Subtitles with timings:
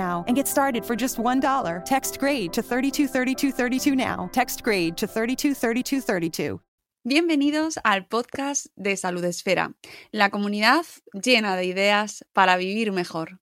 [0.00, 1.84] and get started for just $1.
[1.84, 4.28] Text grade to 323232 now.
[4.32, 6.60] Text grade to 323232.
[7.02, 9.72] Bienvenidos al podcast de Salud Esfera,
[10.12, 10.84] la comunidad
[11.14, 13.40] llena de ideas para vivir mejor.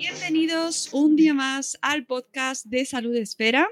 [0.00, 3.68] Bienvenidos un día más al podcast de Salud Esfera.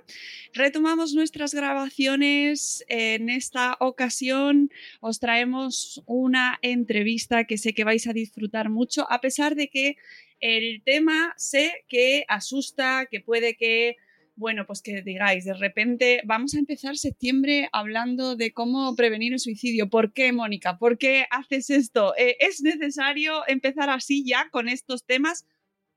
[0.53, 2.85] Retomamos nuestras grabaciones.
[2.89, 4.71] En esta ocasión
[5.01, 9.97] os traemos una entrevista que sé que vais a disfrutar mucho, a pesar de que
[10.41, 13.97] el tema sé que asusta, que puede que
[14.37, 19.41] bueno, pues que digáis, de repente vamos a empezar septiembre hablando de cómo prevenir el
[19.41, 19.89] suicidio.
[19.89, 20.79] ¿Por qué, Mónica?
[20.79, 22.15] ¿Por qué haces esto?
[22.17, 25.47] Eh, ¿Es necesario empezar así ya con estos temas?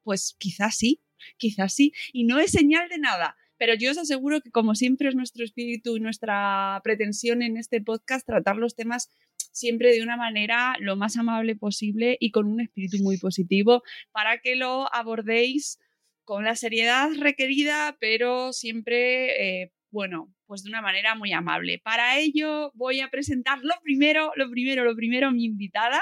[0.03, 1.01] Pues quizás sí,
[1.37, 1.93] quizás sí.
[2.13, 3.35] Y no es señal de nada.
[3.57, 7.79] Pero yo os aseguro que, como siempre, es nuestro espíritu y nuestra pretensión en este
[7.79, 9.11] podcast tratar los temas
[9.51, 14.39] siempre de una manera lo más amable posible y con un espíritu muy positivo para
[14.39, 15.77] que lo abordéis
[16.23, 21.79] con la seriedad requerida, pero siempre, eh, bueno, pues de una manera muy amable.
[21.79, 26.01] Para ello voy a presentar lo primero, lo primero, lo primero mi invitada.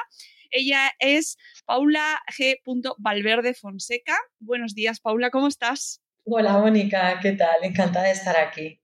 [0.51, 2.59] Ella es Paula G.
[2.97, 4.17] Valverde Fonseca.
[4.39, 6.01] Buenos días, Paula, ¿cómo estás?
[6.25, 7.63] Hola, Mónica, ¿qué tal?
[7.63, 8.79] Encantada de estar aquí.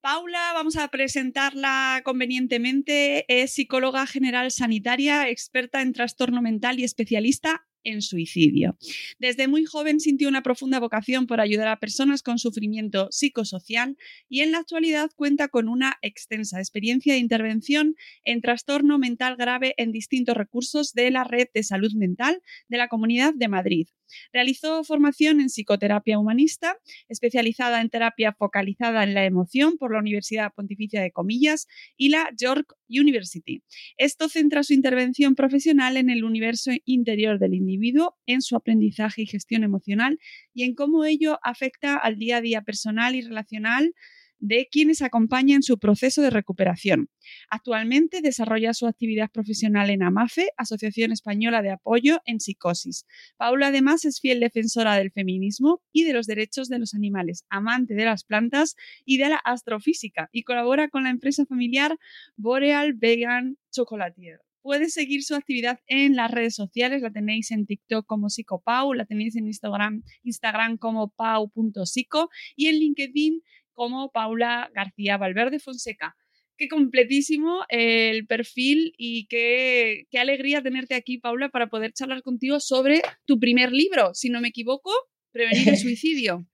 [0.00, 3.24] Paula, vamos a presentarla convenientemente.
[3.28, 8.76] Es psicóloga general sanitaria, experta en trastorno mental y especialista en suicidio.
[9.18, 13.96] Desde muy joven sintió una profunda vocación por ayudar a personas con sufrimiento psicosocial
[14.28, 19.74] y en la actualidad cuenta con una extensa experiencia de intervención en trastorno mental grave
[19.76, 23.86] en distintos recursos de la red de salud mental de la Comunidad de Madrid.
[24.32, 26.76] Realizó formación en psicoterapia humanista,
[27.08, 31.66] especializada en terapia focalizada en la emoción por la Universidad Pontificia de Comillas
[31.96, 33.62] y la York University.
[33.96, 39.26] Esto centra su intervención profesional en el universo interior del individuo, en su aprendizaje y
[39.26, 40.18] gestión emocional
[40.54, 43.94] y en cómo ello afecta al día a día personal y relacional
[44.40, 47.08] de quienes acompañan su proceso de recuperación.
[47.50, 53.06] Actualmente desarrolla su actividad profesional en AMAFE, Asociación Española de Apoyo en Psicosis.
[53.36, 57.94] Paula además es fiel defensora del feminismo y de los derechos de los animales, amante
[57.94, 61.96] de las plantas y de la astrofísica y colabora con la empresa familiar
[62.36, 64.40] Boreal Vegan Chocolatier.
[64.62, 69.06] Puedes seguir su actividad en las redes sociales, la tenéis en TikTok como psicopau, la
[69.06, 73.42] tenéis en Instagram, Instagram como pau.psico y en LinkedIn
[73.74, 76.16] como Paula García Valverde Fonseca.
[76.56, 82.60] Qué completísimo el perfil y qué, qué, alegría tenerte aquí, Paula, para poder charlar contigo
[82.60, 84.90] sobre tu primer libro, si no me equivoco,
[85.32, 86.46] Prevenir el suicidio.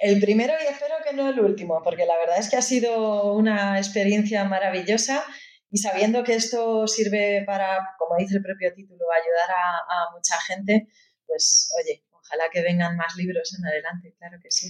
[0.00, 3.34] el primero y espero que no el último, porque la verdad es que ha sido
[3.34, 5.24] una experiencia maravillosa
[5.70, 10.38] y sabiendo que esto sirve para, como dice el propio título, ayudar a, a mucha
[10.46, 10.88] gente,
[11.26, 14.68] pues oye, ojalá que vengan más libros en adelante, claro que sí.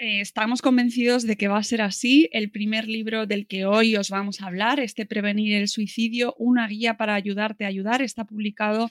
[0.00, 2.30] Eh, estamos convencidos de que va a ser así.
[2.32, 6.66] El primer libro del que hoy os vamos a hablar, este Prevenir el Suicidio, una
[6.66, 8.88] guía para ayudarte a ayudar, está publicado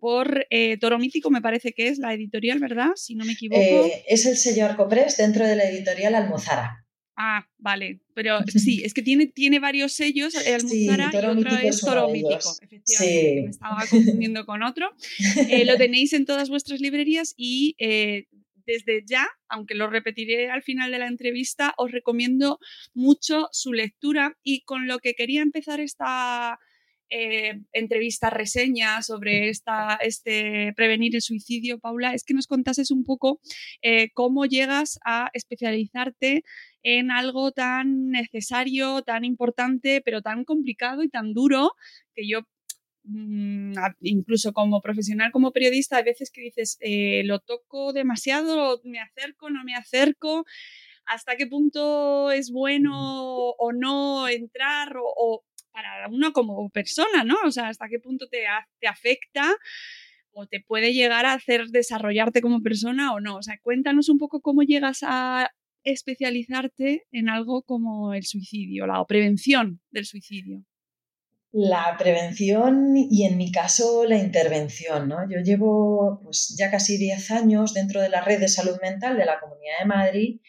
[0.00, 2.90] por eh, Toro Mítico, me parece que es la editorial, ¿verdad?
[2.96, 3.60] Si no me equivoco.
[3.60, 6.84] Eh, es el sello Arcopress dentro de la editorial Almozara.
[7.14, 11.80] Ah, vale, pero sí, es que tiene, tiene varios sellos, Almozara sí, y otro es
[11.80, 13.42] Toro Mítico, efectivamente, sí.
[13.44, 14.90] me estaba confundiendo con otro.
[15.66, 17.76] lo tenéis en todas vuestras librerías y
[18.68, 22.58] desde ya, aunque lo repetiré al final de la entrevista, os recomiendo
[22.92, 24.36] mucho su lectura.
[24.42, 26.58] Y con lo que quería empezar esta
[27.08, 33.04] eh, entrevista, reseña sobre esta, este prevenir el suicidio, Paula, es que nos contases un
[33.04, 33.40] poco
[33.80, 36.44] eh, cómo llegas a especializarte
[36.82, 41.72] en algo tan necesario, tan importante, pero tan complicado y tan duro
[42.14, 42.42] que yo
[44.00, 49.50] incluso como profesional, como periodista, hay veces que dices, eh, lo toco demasiado, me acerco,
[49.50, 50.44] no me acerco,
[51.06, 57.36] hasta qué punto es bueno o no entrar o, para uno como persona, ¿no?
[57.46, 58.44] O sea, hasta qué punto te,
[58.80, 59.56] te afecta
[60.32, 63.36] o te puede llegar a hacer desarrollarte como persona o no.
[63.36, 65.50] O sea, cuéntanos un poco cómo llegas a
[65.84, 70.64] especializarte en algo como el suicidio, la prevención del suicidio.
[71.50, 75.08] La prevención y en mi caso la intervención.
[75.08, 75.28] ¿no?
[75.30, 79.24] Yo llevo pues, ya casi 10 años dentro de la red de salud mental de
[79.24, 80.40] la Comunidad de Madrid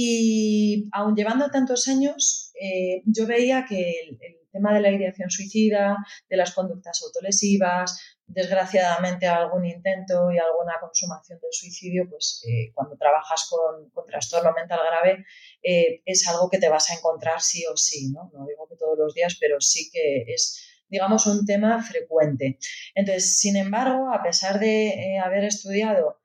[0.00, 4.18] y aun llevando tantos años, eh, yo veía que el,
[4.52, 5.96] tema de la ideación suicida,
[6.28, 12.96] de las conductas autolesivas, desgraciadamente algún intento y alguna consumación del suicidio, pues eh, cuando
[12.96, 15.24] trabajas con, trastorno mental grave
[15.62, 18.30] eh, es algo que te vas a encontrar sí o sí, ¿no?
[18.32, 22.58] No digo que todos los días, pero sí que es digamos, un tema frecuente.
[22.94, 26.20] Entonces, sin embargo, a pesar de eh, haber estudiado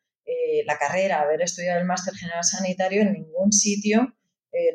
[0.66, 4.16] la carrera, haber estudiado el máster general sanitario, en ningún sitio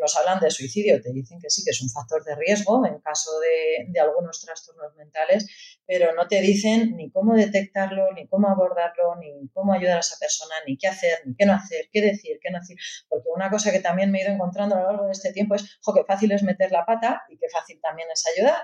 [0.00, 3.00] nos hablan de suicidio, te dicen que sí, que es un factor de riesgo en
[3.00, 9.16] caso de, algunos trastornos mentales, pero no te dicen ni cómo detectarlo, ni cómo abordarlo,
[9.16, 12.38] ni cómo ayudar a esa persona, ni qué hacer, ni qué no hacer, qué decir,
[12.42, 12.76] qué no decir.
[13.08, 15.54] Porque una cosa que también me he ido encontrando a lo largo de este tiempo
[15.54, 18.62] es, jo, qué fácil es meter la pata y qué fácil también es ayudar.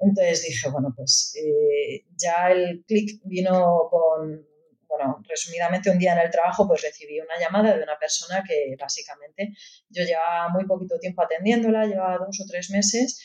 [0.00, 4.44] Entonces dije, bueno, pues eh, ya el clic vino con
[4.88, 8.76] bueno, resumidamente un día en el trabajo pues recibí una llamada de una persona que
[8.78, 9.52] básicamente
[9.90, 13.20] yo llevaba muy poquito tiempo atendiéndola, llevaba dos o tres meses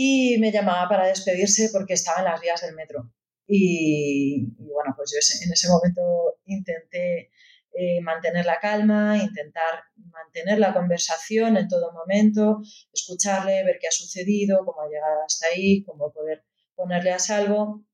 [0.00, 3.12] y me llamaba para despedirse porque estaba en las vías del metro.
[3.48, 7.32] Y, bueno, pues yo en ese momento intenté
[7.72, 12.60] eh, mantener la calma, intentar mantener la conversación en todo momento,
[12.92, 16.44] escucharle, ver qué ha sucedido, cómo ha llegado hasta ahí, cómo poder
[16.76, 17.84] ponerle a salvo.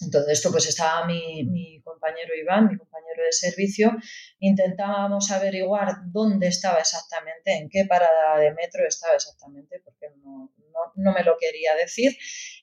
[0.00, 3.92] Entonces, esto pues estaba mi, compañero Iván, mi compañero de servicio,
[4.40, 11.22] intentábamos averiguar dónde estaba exactamente, en qué parada de metro estaba exactamente, porque no, me
[11.22, 12.12] lo quería decir,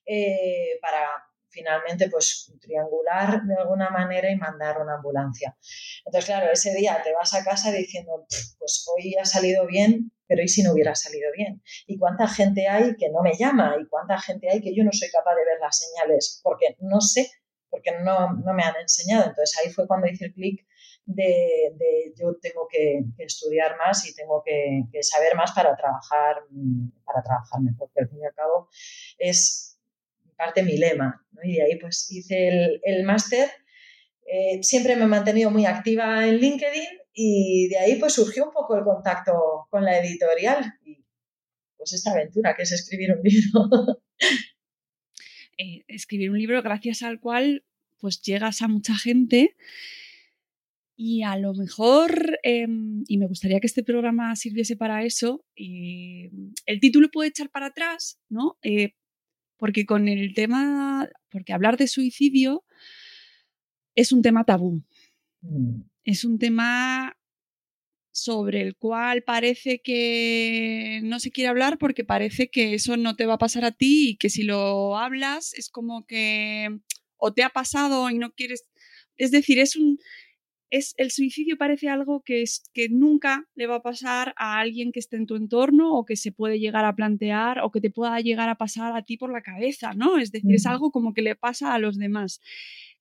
[0.06, 1.08] eh, para
[1.52, 5.56] finalmente pues triangular de alguna manera y mandar una ambulancia.
[6.06, 8.26] Entonces, claro, ese día te vas a casa diciendo,
[8.58, 11.62] pues hoy ha salido bien, pero ¿y si no hubiera salido bien?
[11.88, 13.76] ¿Y cuánta gente hay que no me llama?
[13.80, 16.40] ¿Y cuánta gente hay que yo no soy capaz de ver las señales?
[16.44, 17.30] Porque no sé,
[17.70, 19.26] porque no, me han enseñado.
[19.28, 20.66] Entonces ahí fue cuando hice el clic
[21.06, 26.44] de, yo tengo que, estudiar más y tengo que, saber más para trabajar,
[27.06, 28.70] para trabajarme, porque al fin y al cabo
[29.18, 29.71] es
[30.42, 31.24] parte mi lema.
[31.44, 33.50] Y de ahí pues hice el, el máster.
[34.26, 38.52] Eh, siempre me he mantenido muy activa en LinkedIn y de ahí pues surgió un
[38.52, 41.06] poco el contacto con la editorial y
[41.78, 44.02] pues esta aventura que es escribir un libro.
[45.58, 47.66] Eh, escribir un libro gracias al cual
[48.00, 49.56] pues llegas a mucha gente
[50.96, 56.30] y a lo mejor, em, y me gustaría que este programa sirviese para eso, eh,
[56.68, 58.58] el título puede echar para atrás, ¿no?
[58.62, 58.94] Eh,
[59.62, 62.66] porque con el tema, porque hablar de suicidio
[63.96, 64.82] es un tema tabú.
[65.42, 67.18] Mm es un tema
[68.12, 73.26] sobre el cual parece que no se quiere hablar porque parece que eso no te
[73.26, 76.80] va a pasar a ti y que si lo hablas es como que
[77.18, 78.66] o te ha pasado y no quieres,
[79.16, 80.00] es decir, es un
[80.72, 84.92] es el suicidio parece algo que es que nunca le va a pasar a alguien
[84.92, 87.92] que esté en tu entorno o que se puede llegar a plantear o que te
[87.92, 90.18] pueda llegar a pasar a ti por la cabeza, ¿no?
[90.18, 92.40] Es decir, es algo como que le pasa a los demás.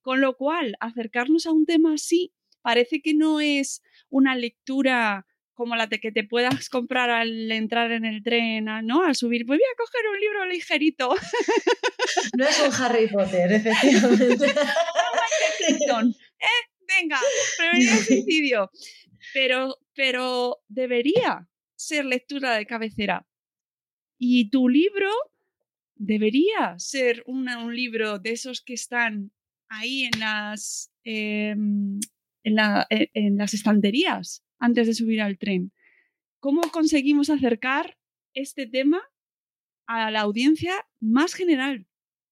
[0.03, 5.77] Con lo cual, acercarnos a un tema así parece que no es una lectura como
[5.77, 9.05] la de que te puedas comprar al entrar en el tren, ¿no?
[9.05, 11.15] Al subir, pues voy a coger un libro ligerito.
[12.37, 14.47] No es un Harry Potter, efectivamente.
[16.41, 16.70] ¿eh?
[16.99, 17.18] Venga,
[17.56, 18.70] prevenir el suicidio.
[19.35, 23.28] Pero, pero debería ser lectura de cabecera.
[24.18, 25.11] Y tu libro
[25.94, 29.30] debería ser un libro de esos que están
[29.68, 32.00] ahí en las, em,
[32.42, 35.73] e, en, las estanterías antes de subir al tren.
[36.40, 37.99] ¿Cómo conseguimos acercar
[38.35, 39.02] este tema
[39.87, 41.87] a la audiencia más general,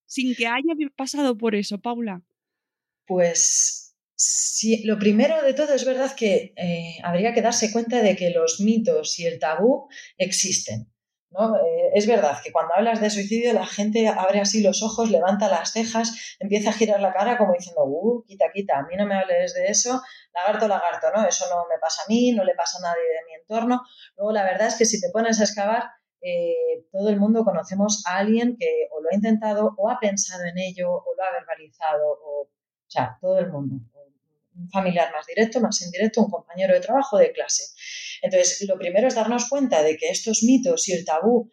[0.06, 2.22] sin que haya pasado por eso, Paula?
[3.06, 3.88] Pues
[4.20, 8.30] Sí, lo primero de todo es verdad que eh, habría que darse cuenta de que
[8.30, 10.92] los mitos y el tabú existen.
[11.30, 11.54] ¿no?
[11.56, 15.48] Eh, es verdad que cuando hablas de suicidio la gente abre así los ojos, levanta
[15.48, 19.06] las cejas, empieza a girar la cara como diciendo, uh, quita, quita, a mí no
[19.06, 20.02] me hables de eso,
[20.34, 21.25] lagarto, lagarto, ¿no?
[21.25, 23.82] Eso no me pasa a mí, no le pasa a nadie de mi entorno.
[24.16, 25.84] Luego la verdad es que si te pones a excavar,
[26.22, 30.44] eh, todo el mundo conocemos a alguien que o lo ha intentado o ha pensado
[30.44, 33.76] en ello o lo ha verbalizado, o, o sea, todo el mundo
[34.58, 37.64] un familiar más directo, más indirecto, un compañero de trabajo, de clase.
[38.22, 41.50] Entonces, lo primero es darnos cuenta de que estos mitos y el tabú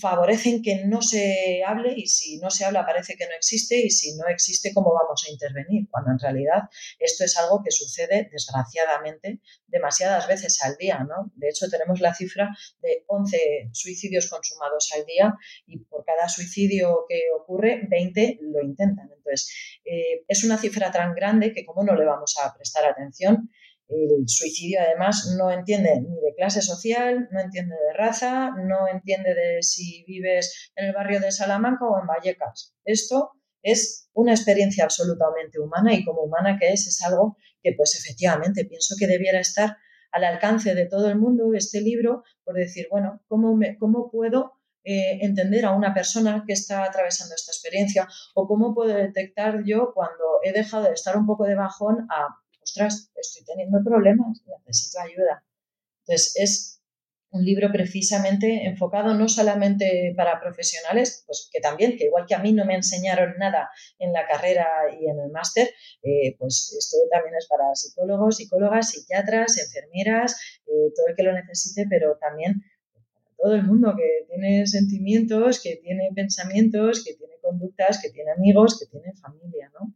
[0.00, 3.90] favorecen que no se hable y si no se habla parece que no existe y
[3.90, 6.62] si no existe cómo vamos a intervenir, cuando en realidad
[6.98, 11.32] esto es algo que sucede desgraciadamente demasiadas veces al día, ¿no?
[11.34, 15.34] De hecho tenemos la cifra de 11 suicidios consumados al día
[15.66, 19.10] y por cada suicidio que ocurre 20 lo intentan.
[19.14, 19.52] Entonces,
[19.84, 23.50] eh, es una cifra tan grande que como no le vamos a prestar atención
[23.88, 29.34] el suicidio además no entiende ni de clase social, no entiende de raza, no entiende
[29.34, 32.74] de si vives en el barrio de Salamanca o en Vallecas.
[32.84, 37.98] Esto es una experiencia absolutamente humana y como humana que es, es algo que pues
[37.98, 39.76] efectivamente pienso que debiera estar
[40.12, 44.52] al alcance de todo el mundo este libro por decir, bueno, ¿cómo, me, cómo puedo
[44.84, 49.92] eh, entender a una persona que está atravesando esta experiencia o cómo puedo detectar yo
[49.92, 55.00] cuando he dejado de estar un poco de bajón a ostras, estoy teniendo problemas, necesito
[55.00, 55.44] ayuda.
[56.00, 56.82] Entonces, es
[57.30, 62.38] un libro precisamente enfocado no solamente para profesionales, pues que también, que igual que a
[62.38, 63.68] mí no me enseñaron nada
[63.98, 64.66] en la carrera
[64.98, 65.68] y en el máster,
[66.02, 71.32] eh, pues esto también es para psicólogos, psicólogas, psiquiatras, enfermeras, eh, todo el que lo
[71.32, 77.34] necesite, pero también para todo el mundo que tiene sentimientos, que tiene pensamientos, que tiene
[77.42, 79.94] conductas, que tiene amigos, que tiene familia, ¿no?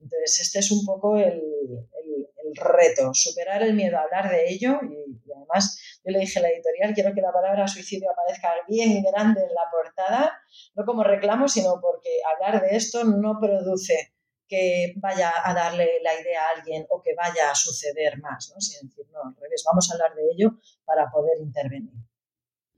[0.00, 1.40] Entonces, este es un poco el,
[2.54, 6.48] reto, superar el miedo a hablar de ello y, además yo le dije a la
[6.48, 10.40] editorial, quiero que la palabra suicidio aparezca bien grande en la portada,
[10.74, 14.12] no como reclamo, sino porque hablar de esto no produce
[14.48, 18.60] que vaya a darle la idea a alguien o que vaya a suceder más, ¿no?
[18.60, 21.92] Sin decir, no, al revés, vamos a hablar de ello para poder intervenir.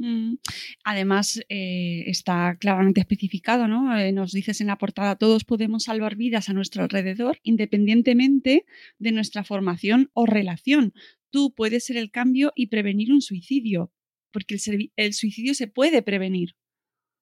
[0.00, 0.36] Mm.
[0.82, 3.94] Además, eh, está claramente especificado, ¿no?
[3.98, 8.64] Eh, nos dices en la portada, todos podemos salvar vidas a nuestro alrededor, independientemente
[8.98, 10.94] de nuestra formación o relación.
[11.30, 13.92] Tú puedes ser el cambio y prevenir un suicidio,
[14.32, 16.56] porque el, el suicidio se puede prevenir.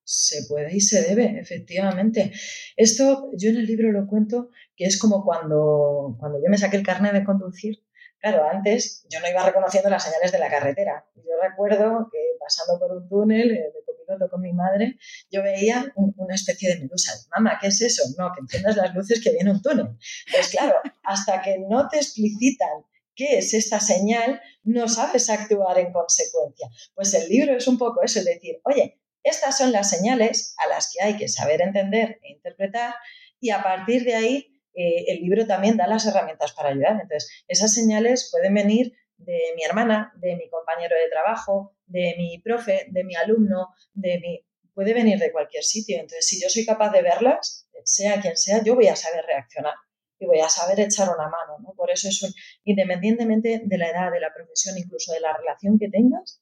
[0.05, 2.33] Se puede y se debe, efectivamente.
[2.77, 6.77] Esto yo en el libro lo cuento, que es como cuando, cuando yo me saqué
[6.77, 7.83] el carnet de conducir,
[8.21, 11.07] Claro, antes yo no iba reconociendo las señales de la carretera.
[11.15, 14.99] Yo recuerdo que pasando por un túnel eh, de copiloto con mi madre,
[15.31, 17.13] yo veía una especie de medusa.
[17.31, 18.03] Mamá, ¿qué es eso?
[18.19, 19.97] No, que enciendas las luces que viene un túnel.
[20.33, 22.85] Pues claro, hasta que no te explicitan
[23.15, 26.69] qué es esta señal, no sabes actuar en consecuencia.
[26.95, 30.69] Pues el libro es un poco eso, es decir, oye, estas son las señales a
[30.69, 32.95] las que hay que saber entender e interpretar
[33.41, 36.93] y a partir de ahí eh, el libro también da las herramientas para ayudar.
[36.93, 42.39] Entonces, esas señales pueden venir de mi hermana, de mi compañero de trabajo, de mi
[42.39, 44.47] profe, de mi alumno, de mi...
[44.75, 45.97] puede venir de cualquier sitio.
[45.97, 49.75] Entonces, si yo soy capaz de verlas, sea quien sea, yo voy a saber reaccionar
[50.21, 51.59] y voy a saber echar una mano.
[51.61, 51.75] ¿no?
[51.75, 52.33] Por eso es
[52.63, 56.41] independientemente de la edad, de la profesión, incluso de la relación que tengas,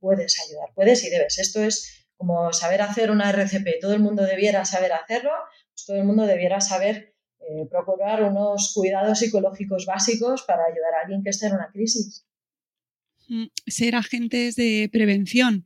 [0.00, 1.38] puedes ayudar, puedes y debes.
[1.38, 3.78] Esto es como saber hacer una RCP.
[3.78, 5.32] Todo el mundo debiera saber hacerlo,
[5.74, 11.02] pues todo el mundo debiera saber eh, procurar unos cuidados psicológicos básicos para ayudar a
[11.04, 12.26] alguien que esté en una crisis.
[13.28, 15.64] Mm, ser agentes de prevención,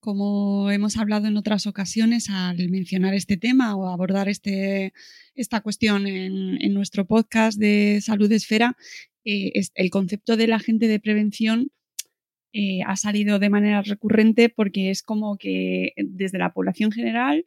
[0.00, 4.92] como hemos hablado en otras ocasiones al mencionar este tema o abordar este,
[5.34, 8.76] esta cuestión en, nuestro podcast de Salud Esfera,
[9.24, 11.72] eh, el concepto del agente de prevención
[12.52, 17.44] eh, ha salido de manera recurrente porque es como que desde la población general,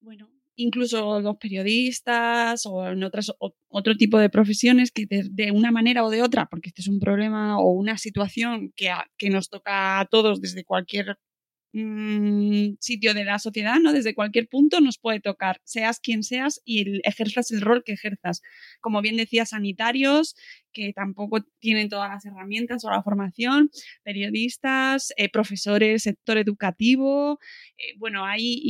[0.00, 0.28] bueno,
[0.62, 3.32] incluso los periodistas o en otras,
[3.68, 7.00] otro tipo de profesiones que de, una manera o de otra, porque este es un
[7.00, 11.16] problema o una situación que, que nos toca a todos desde cualquier
[11.72, 13.92] Mm, sitio de la sociedad, ¿no?
[13.92, 18.42] Desde cualquier punto nos puede tocar, seas quien seas y ejerzas el rol que ejerzas.
[18.80, 20.34] Como bien decía, sanitarios,
[20.72, 23.70] que tampoco tienen todas las herramientas o la formación,
[24.02, 27.38] periodistas, eh, profesores, sector educativo,
[27.78, 28.60] eh, bueno, hay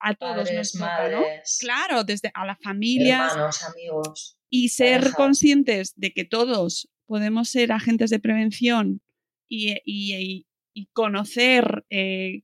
[0.00, 1.22] a todos nos toca, ¿no?
[1.60, 3.32] Claro, desde a las familias.
[3.32, 4.38] Hermanos, amigos.
[4.48, 9.02] Y ser conscientes de que todos podemos ser agentes de prevención
[9.46, 10.46] y, y,
[10.78, 12.42] y conocer eh,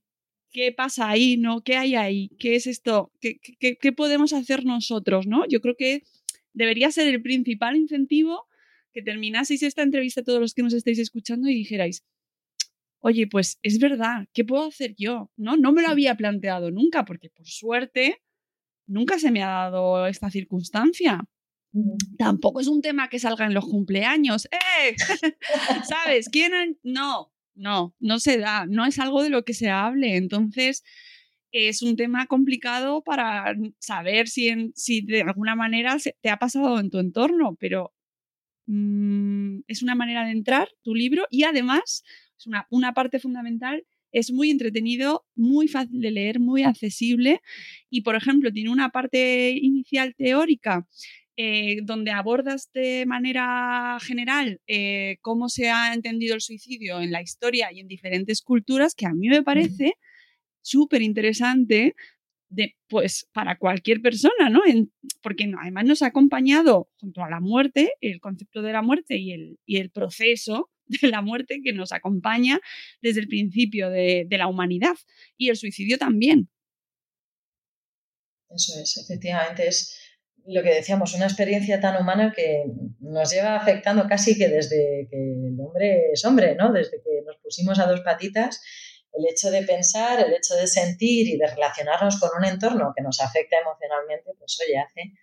[0.51, 1.61] qué pasa ahí, ¿no?
[1.61, 2.31] ¿Qué hay ahí?
[2.37, 3.13] ¿Qué es esto?
[3.21, 5.47] ¿Qué, qué, podemos hacer nosotros, ¿no?
[5.47, 6.03] Yo creo que
[6.51, 8.45] debería ser el principal incentivo
[8.91, 12.03] que terminaseis esta entrevista todos los que nos estáis escuchando y dijerais,
[12.99, 15.31] oye, pues es verdad, ¿qué puedo hacer yo?
[15.37, 18.21] No, no me lo había planteado nunca, porque por suerte
[18.85, 21.23] nunca se me ha dado esta circunstancia.
[22.17, 24.45] Tampoco es un tema que salga en los cumpleaños.
[24.45, 24.95] ¡Eh!
[25.87, 26.27] ¿Sabes?
[26.29, 26.77] ¿Quién?
[26.83, 28.65] No, no, no se da.
[28.67, 30.17] No es algo de lo que se hable.
[30.17, 30.83] Entonces,
[31.51, 36.89] es un tema complicado para saber si, si de alguna manera te ha pasado en
[36.89, 37.93] tu entorno, pero
[38.67, 42.03] mm, es una manera de entrar tu libro y además
[42.37, 43.85] es una, una parte fundamental
[44.15, 47.41] es muy entretenido, muy fácil de leer, muy accesible
[47.89, 50.87] y, por ejemplo, tiene una parte inicial teórica
[51.37, 57.21] eh, donde abordas de manera general eh, cómo se ha entendido el suicidio en la
[57.21, 59.95] historia y en diferentes culturas, que a mí me parece
[60.61, 61.93] súper interesante
[62.47, 64.61] de, pues, para cualquier persona, ¿no?
[65.21, 69.33] porque además nos ha acompañado junto a la muerte, el concepto de la muerte y
[69.33, 72.61] el, y el proceso de la muerte que nos acompaña
[73.01, 74.95] desde el principio de, de la humanidad
[75.37, 76.49] y el suicidio también.
[78.49, 79.99] Eso es, efectivamente, es
[80.47, 82.65] lo que decíamos, una experiencia tan humana que
[82.99, 86.71] nos lleva afectando casi que desde que el hombre es hombre, ¿no?
[86.71, 88.61] Desde que nos pusimos a dos patitas,
[89.13, 93.01] el hecho de pensar, el hecho de sentir y de relacionarnos con un entorno que
[93.01, 95.13] nos afecta emocionalmente, pues oye, hace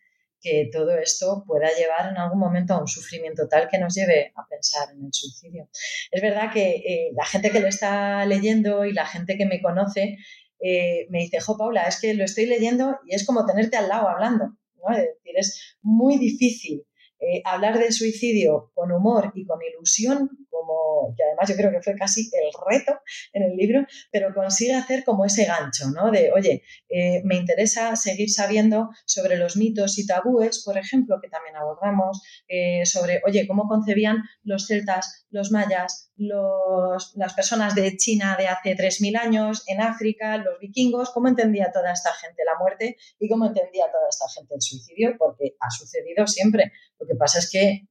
[0.40, 4.32] que todo esto pueda llevar en algún momento a un sufrimiento tal que nos lleve
[4.34, 5.68] a pensar en el suicidio.
[6.10, 9.62] Es verdad que eh, la gente que lo está leyendo y la gente que me
[9.62, 10.16] conoce
[10.58, 13.88] eh, me dice, jo, Paula, es que lo estoy leyendo y es como tenerte al
[13.88, 14.56] lado hablando.
[14.90, 16.84] Es decir, es muy difícil
[17.24, 21.80] eh, hablar de suicidio con humor y con ilusión, como que además yo creo que
[21.80, 22.98] fue casi el reto
[23.32, 26.10] en el libro, pero consigue hacer como ese gancho, ¿no?
[26.10, 31.28] De, oye, eh, me interesa seguir sabiendo sobre los mitos y tabúes, por ejemplo, que
[31.28, 37.96] también abordamos, eh, sobre, oye, cómo concebían los celtas, los mayas, los, las personas de
[37.96, 42.58] China de hace 3.000 años, en África, los vikingos, cómo entendía toda esta gente la
[42.58, 46.72] muerte y cómo entendía toda esta gente el suicidio, porque ha sucedido siempre.
[46.98, 47.86] Lo que pasa es que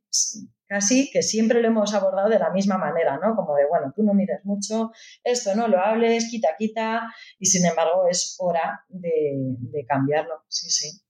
[0.67, 3.35] casi que siempre lo hemos abordado de la misma manera, ¿no?
[3.35, 4.91] Como de, bueno, tú no mires mucho,
[5.21, 11.01] esto no lo hables, quita, quita, y sin embargo es hora de, cambiarlo, sí, sí.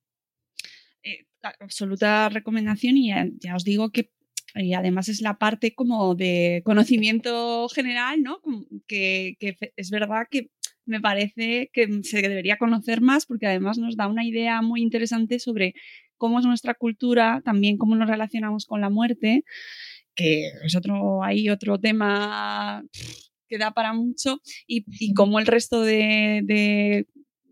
[1.04, 1.28] Eh,
[1.60, 4.12] absoluta recomendación y ya os digo que
[4.56, 8.40] y además es la parte como de conocimiento general, ¿no?
[8.88, 9.36] Que,
[9.76, 10.50] es verdad que
[10.86, 15.40] me parece que se debería conocer más porque además nos da una idea muy interesante
[15.40, 15.74] sobre
[16.18, 19.44] cómo es nuestra cultura, también cómo nos relacionamos con la muerte,
[20.16, 22.84] que es otro, hay otro tema
[23.48, 27.06] que da para mucho, y, cómo el resto de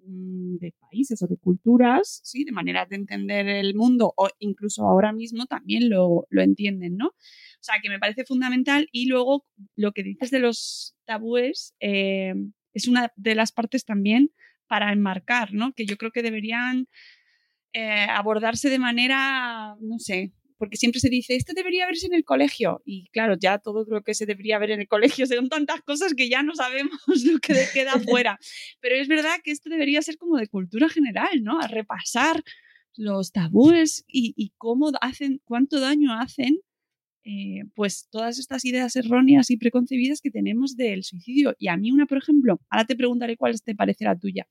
[0.10, 2.44] de países o de culturas, ¿sí?
[2.44, 7.08] de maneras de entender el mundo o incluso ahora mismo también lo, entienden, ¿no?
[7.08, 9.46] O sea, que me parece fundamental y luego
[9.76, 12.34] lo que dices de los tabúes eh,
[12.74, 14.32] es una de las partes también
[14.68, 15.74] para enmarcar, ¿no?
[15.74, 16.88] Que yo creo que deberían
[17.74, 22.26] eh, abordarse de manera, no sé, porque siempre se dice, esto debería verse en el
[22.26, 22.82] colegio.
[22.86, 26.14] Y claro, ya todo lo que se debería ver en el colegio son tantas cosas
[26.14, 28.38] que ya no sabemos lo que queda fuera.
[28.82, 31.60] Pero es verdad que esto debería ser como de cultura general, ¿no?
[31.60, 32.44] A repasar
[32.98, 36.60] los tabúes y, cómo hacen, cuánto daño hacen
[37.24, 41.56] eh, pues todas estas ideas erróneas y preconcebidas que tenemos del suicidio.
[41.58, 44.48] Y a mí una, por ejemplo, ahora te preguntaré cuál te parece la tuya,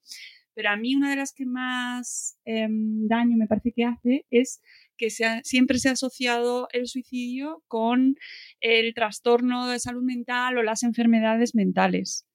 [0.55, 4.61] pero a mí una de las que más em, daño me parece que hace es
[4.99, 8.17] que siempre se ha asociado el suicidio con
[8.61, 12.27] el trastorno de salud mental o las enfermedades mentales.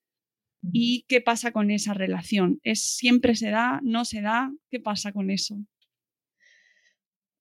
[0.72, 2.60] ¿Y qué pasa con esa relación?
[2.64, 3.82] ¿Es siempre se da?
[3.84, 4.50] ¿No se da?
[4.72, 5.58] ¿Qué pasa con eso?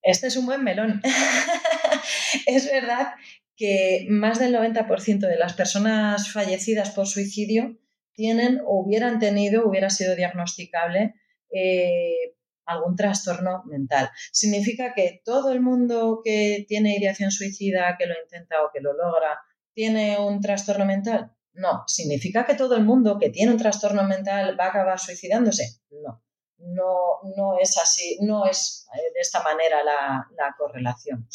[0.02, 1.00] Este es un buen melón.
[2.46, 3.14] es verdad
[3.56, 7.78] que más del 90% de las personas fallecidas por suicidio
[8.12, 11.14] tienen o hubieran tenido, hubiera sido diagnosticable
[11.54, 12.31] eh,
[12.72, 14.10] algún trastorno mental.
[14.32, 18.92] Significa que todo el mundo que tiene ideación suicida, que lo intenta o que lo
[18.92, 19.40] logra,
[19.74, 21.32] tiene un trastorno mental.
[21.54, 25.80] No, significa que todo el mundo que tiene un trastorno mental va a acabar suicidándose.
[25.90, 26.22] No,
[26.58, 31.28] no, no es así, no es eh, de esta manera la, la correlación.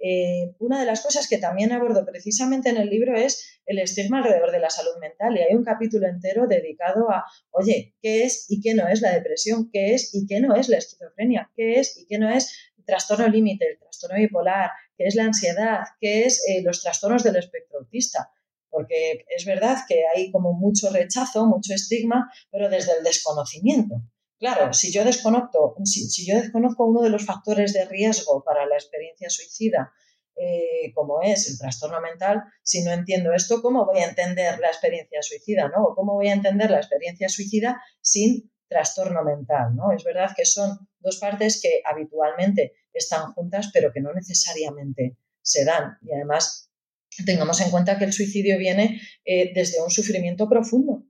[0.00, 4.18] Eh, una de las cosas que también abordo precisamente en el libro es el estigma
[4.18, 8.46] alrededor de la salud mental y hay un capítulo entero dedicado a, oye, ¿qué es
[8.48, 9.70] y qué no es la depresión?
[9.72, 11.50] ¿Qué es y qué no es la esquizofrenia?
[11.56, 14.70] ¿Qué es y qué no es el trastorno límite, el trastorno bipolar?
[14.96, 15.80] ¿Qué es la ansiedad?
[16.00, 18.30] ¿Qué es eh, los trastornos del espectro autista?
[18.70, 24.02] Porque es verdad que hay como mucho rechazo, mucho estigma, pero desde el desconocimiento
[24.38, 28.76] Claro, si yo desconozco, si, yo desconozco uno de los factores de riesgo para la
[28.76, 29.92] experiencia suicida,
[30.36, 34.68] eh, como es el trastorno mental, si no entiendo esto, ¿cómo voy a entender la
[34.68, 35.68] experiencia suicida?
[35.68, 35.92] ¿no?
[35.96, 39.74] ¿Cómo voy a entender la experiencia suicida sin trastorno mental?
[39.74, 39.90] ¿no?
[39.90, 45.64] Es verdad que son dos partes que habitualmente están juntas, pero que no necesariamente se
[45.64, 45.98] dan.
[46.02, 46.70] Y además,
[47.26, 51.02] tengamos en cuenta que el suicidio viene eh, desde un sufrimiento profundo.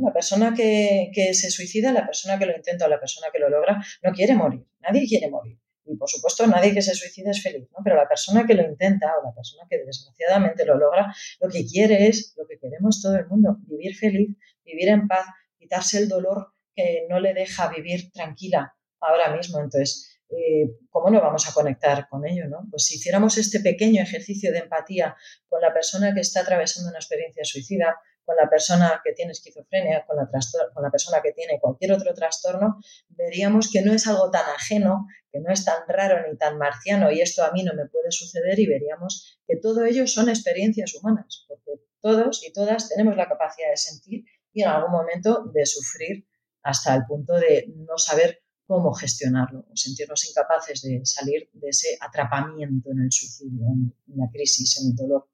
[0.00, 3.48] La persona que, se suicida, la persona que lo intenta o la persona que lo
[3.48, 4.66] logra, no quiere morir.
[4.80, 5.58] Nadie quiere morir.
[5.84, 7.78] Y por supuesto, nadie que se suicida es feliz, ¿no?
[7.82, 11.66] Pero la persona que lo intenta o la persona que desgraciadamente lo logra, lo que
[11.66, 15.26] quiere es lo que queremos todo el mundo, vivir feliz, vivir en paz,
[15.58, 19.60] quitarse el dolor que no le deja vivir tranquila ahora mismo.
[19.60, 22.48] Entonces, eh, ¿cómo no vamos a conectar con ello?
[22.48, 22.66] ¿no?
[22.70, 25.16] Pues si hiciéramos este pequeño ejercicio de empatía
[25.48, 30.04] con la persona que está atravesando una experiencia suicida, con la persona que tiene esquizofrenia,
[30.06, 35.06] con la, persona que tiene cualquier otro trastorno, veríamos que no es algo tan ajeno,
[35.30, 38.10] que no es tan raro ni tan marciano y esto a mí no me puede
[38.10, 43.28] suceder y veríamos que todo ello son experiencias humanas, porque todos y todas tenemos la
[43.28, 46.26] capacidad de sentir y en algún momento de sufrir
[46.62, 51.98] hasta el punto de no saber cómo gestionarlo o sentirnos incapaces de salir de ese
[52.00, 55.28] atrapamiento en el suicidio, en, la crisis, en el dolor.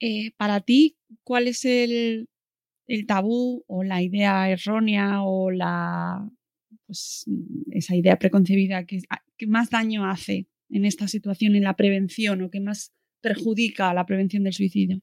[0.00, 2.28] Eh, para ti, ¿cuál es el,
[3.06, 6.28] tabú o la idea errónea o la
[6.86, 7.24] pues,
[7.72, 9.00] esa idea preconcebida que,
[9.36, 13.94] que, más daño hace en esta situación en la prevención o que más perjudica a
[13.94, 15.00] la prevención del suicidio?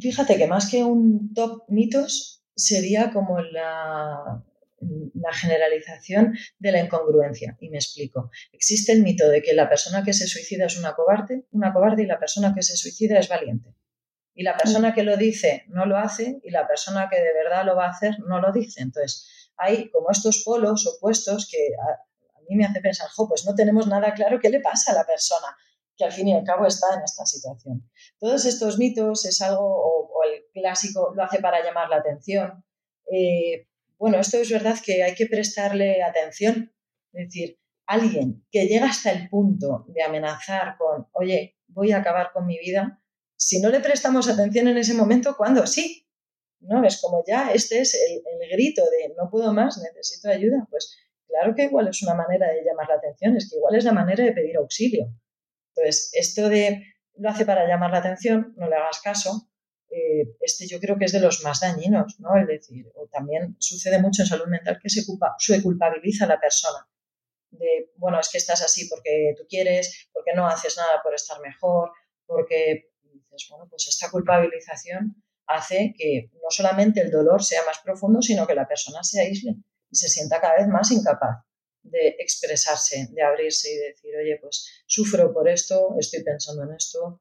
[0.00, 4.44] Fíjate que más que un top mitos sería como la,
[5.14, 7.56] la generalización de la incongruencia.
[7.60, 8.30] Y me explico.
[8.52, 12.02] Existe el mito de que la persona que se suicida es una cobarde, una cobarde
[12.02, 13.74] y la persona que se suicida es valiente.
[14.34, 17.66] Y la persona que lo dice no lo hace y la persona que de verdad
[17.66, 18.80] lo va a hacer no lo dice.
[18.80, 23.54] Entonces, hay como estos polos opuestos que a, mí me hace pensar, jo, pues no
[23.54, 25.46] tenemos nada claro qué le pasa a la persona
[25.96, 27.88] que al fin y al cabo está en esta situación.
[28.18, 32.64] Todos estos mitos es algo, o, el clásico lo hace para llamar la atención,
[33.10, 33.66] eh,
[34.02, 36.74] bueno, esto es verdad que hay que prestarle atención.
[37.12, 42.32] Es decir, alguien que llega hasta el punto de amenazar con, oye, voy a acabar
[42.32, 43.00] con mi vida,
[43.36, 45.68] si no le prestamos atención en ese momento, ¿cuándo?
[45.68, 46.04] Sí.
[46.58, 46.84] ¿No?
[46.84, 50.66] Es como ya, este es el, grito de no puedo más, necesito ayuda.
[50.68, 53.84] Pues claro que igual es una manera de llamar la atención, es que igual es
[53.84, 55.14] la manera de pedir auxilio.
[55.76, 56.82] Entonces, esto de
[57.14, 59.51] lo hace para llamar la atención, no le hagas caso,
[59.94, 62.36] eh, este yo creo que es de los más dañinos, ¿no?
[62.36, 66.28] Es decir, o también sucede mucho en salud mental que se, culpa, se culpabiliza a
[66.28, 66.88] la persona.
[67.50, 71.38] De, bueno, es que estás así porque tú quieres, porque no haces nada por estar
[71.40, 71.90] mejor,
[72.24, 72.92] porque
[73.50, 78.54] bueno, pues esta culpabilización hace que no solamente el dolor sea más profundo, sino que
[78.54, 79.56] la persona se aísle
[79.90, 81.44] y se sienta cada vez más incapaz
[81.82, 87.20] de expresarse, de abrirse y decir, oye, pues sufro por esto, estoy pensando en esto,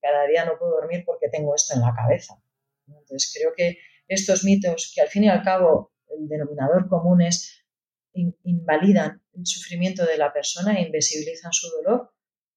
[0.00, 2.42] cada día no puedo dormir porque tengo esto en la cabeza.
[2.86, 7.64] Entonces creo que estos mitos, que al fin y al cabo el denominador común es
[8.12, 12.12] invalidan el sufrimiento de la persona e invisibilizan su dolor,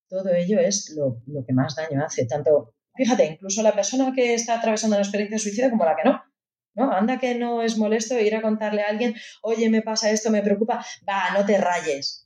[0.10, 2.26] todo ello es lo, que más daño hace.
[2.26, 6.24] Tanto, fíjate, incluso la persona que está atravesando una experiencia suicida como la que no.
[6.76, 6.92] ¿no?
[6.92, 10.42] Anda que no es molesto ir a contarle a alguien, oye, me pasa esto, me
[10.42, 12.24] preocupa, va, no te rayes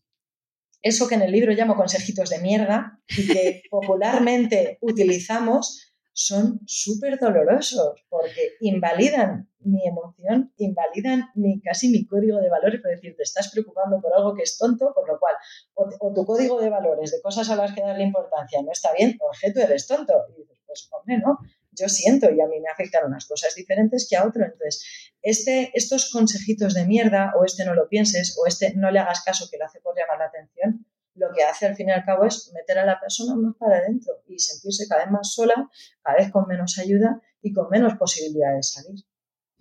[0.82, 7.20] eso que en el libro llamo consejitos de mierda y que popularmente utilizamos son súper
[7.20, 13.22] dolorosos porque invalidan mi emoción, invalidan mi, casi mi código de valores, por decir, te
[13.22, 15.36] estás preocupando por algo que es tonto, por lo cual,
[15.76, 19.18] o, tu código de valores de cosas a las que darle importancia no está bien,
[19.22, 20.14] o que tú eres tonto.
[20.30, 21.38] Y dices, pues hombre, ¿no?
[21.78, 24.44] Yo siento y a mí me afectan unas cosas diferentes que a otro.
[24.44, 24.86] Entonces,
[25.22, 29.24] este, estos consejitos de mierda, o este no lo pienses, o este no le hagas
[29.24, 30.86] caso que lo hace por llamar la atención,
[31.16, 33.78] lo que hace al fin y al cabo es meter a la persona más para
[33.78, 35.70] adentro y sentirse cada vez más sola,
[36.04, 39.06] cada vez con menos ayuda y con menos posibilidades de salir.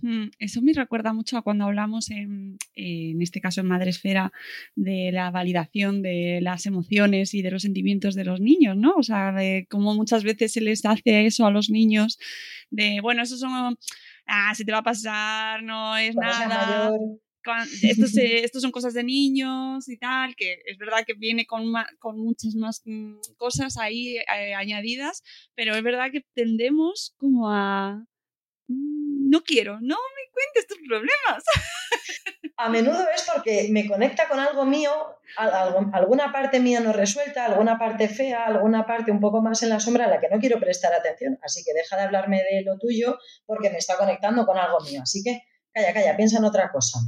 [0.03, 4.33] Mm, eso me recuerda mucho a cuando hablamos, en, este caso en Madresfera,
[4.75, 8.95] de la validación de las emociones y de los sentimientos de los niños, ¿no?
[8.97, 12.19] O sea, de cómo muchas veces se les hace eso a los niños,
[12.71, 13.77] de, bueno, eso son,
[14.27, 16.91] ah, se te va a pasar, no es nada.
[17.83, 22.55] Estos, son cosas de niños y tal, que es verdad que viene con, con muchas
[22.57, 25.23] más mm, cosas ahí eh, añadidas,
[25.55, 28.05] pero es verdad que tendemos como a
[28.69, 31.45] no quiero, no me cuentes tus problemas.
[32.59, 34.91] A menudo es porque me conecta con algo mío,
[35.37, 39.79] alguna parte mía no resuelta, alguna parte fea, alguna parte un poco más en la
[39.79, 41.39] sombra a la que no quiero prestar atención.
[41.43, 45.03] Así que deja de hablarme de lo tuyo porque me está conectando con algo mío.
[45.03, 46.99] Así que calla, calla, piensa en otra cosa.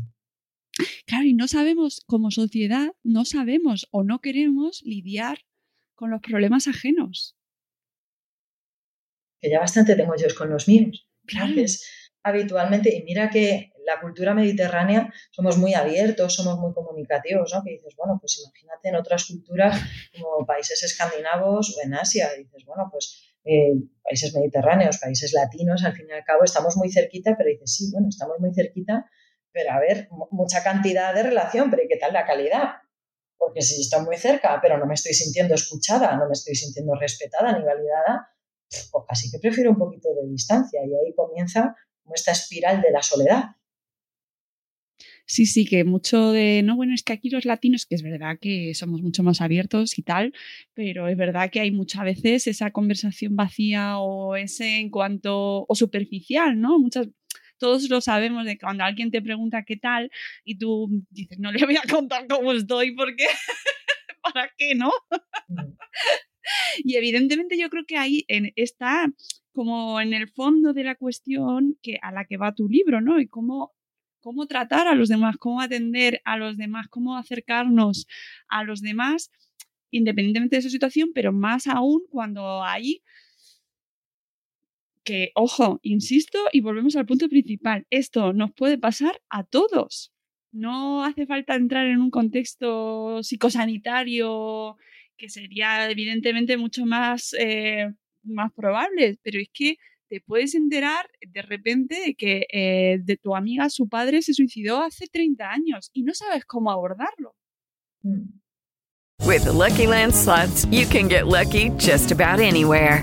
[1.07, 5.47] Claro, y no sabemos, como sociedad, no sabemos o no queremos lidiar
[5.94, 7.37] con los problemas ajenos.
[9.40, 11.08] Que ya bastante tengo yo con los míos.
[11.28, 11.52] Claro.
[12.24, 17.62] habitualmente, y mira que la cultura mediterránea somos muy abiertos, somos muy comunicativos, ¿no?
[17.64, 19.80] Que dices, bueno, pues imagínate en otras culturas
[20.12, 25.94] como países escandinavos o en Asia, dices, bueno, pues eh, países mediterráneos, países latinos, al
[25.94, 29.06] fin y al cabo estamos muy cerquita, pero dices, sí, bueno, estamos muy cerquita,
[29.52, 32.82] pero a ver, mucha cantidad de relación, pero ¿y qué tal la calidad?
[33.38, 36.94] Porque si estoy muy cerca, pero no me estoy sintiendo escuchada, no me estoy sintiendo
[36.94, 38.28] respetada ni validada,
[38.90, 42.90] pues casi que prefiero un poquito de distancia y ahí comienza como esta espiral de
[42.90, 43.44] la soledad.
[45.26, 48.38] Sí, sí, que mucho de, no, bueno, es que aquí los latinos, que es verdad
[48.40, 50.33] que somos mucho más abiertos y tal,
[50.72, 55.74] pero es verdad que hay muchas veces esa conversación vacía o ese en cuanto, o
[55.74, 56.78] superficial, ¿no?
[56.78, 57.09] Muchas,
[57.59, 60.11] todos lo sabemos de cuando alguien te pregunta qué tal
[60.44, 63.26] y tú dices, no le voy a contar cómo estoy porque,
[64.22, 64.90] ¿para qué, no?
[66.85, 69.12] Y evidentemente yo creo que ahí en, está
[69.53, 73.20] como en el fondo de la cuestión que, a la que va tu libro, ¿no?
[73.20, 73.74] Y cómo
[74.20, 78.07] cómo tratar a los demás, cómo atender a los demás, cómo acercarnos
[78.48, 79.31] a los demás,
[79.90, 83.03] independientemente de su situación, pero más aún cuando hay
[85.05, 90.12] que, ojo, insisto y volvemos al punto principal, esto nos puede pasar a todos.
[90.53, 94.77] No hace falta entrar en un contexto psicosanitario
[95.18, 99.76] que sería evidentemente mucho más, eh, más probable, pero es que
[100.09, 104.83] te puedes enterar de repente de que eh, de tu amiga su padre se suicidó
[104.83, 107.35] hace 30 años y no sabes cómo abordarlo.
[108.02, 108.40] Mm.
[109.26, 110.14] With the Lucky Land
[110.70, 113.02] you can get lucky just about anywhere.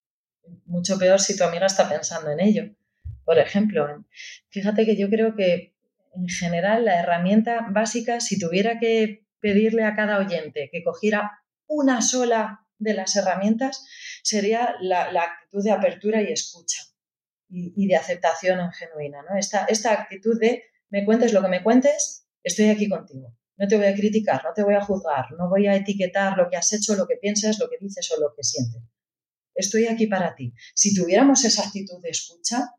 [0.65, 2.75] Mucho peor si tu amiga está pensando en ello.
[3.25, 4.05] Por ejemplo,
[4.49, 5.75] fíjate que yo creo que
[6.15, 12.01] en general la herramienta básica, si tuviera que pedirle a cada oyente que cogiera una
[12.01, 13.85] sola de las herramientas,
[14.23, 16.81] sería la, actitud de apertura y escucha
[17.49, 19.21] y, de aceptación en genuina.
[19.21, 19.37] ¿no?
[19.37, 23.33] Esta actitud de me cuentes lo que me cuentes, estoy aquí contigo.
[23.55, 26.49] No te voy a criticar, no te voy a juzgar, no voy a etiquetar lo
[26.49, 28.81] que has hecho, lo que piensas, lo que dices o lo que sientes.
[29.53, 30.53] Estoy aquí para ti.
[30.73, 32.73] Si tuviéramos esa actitud de escucha,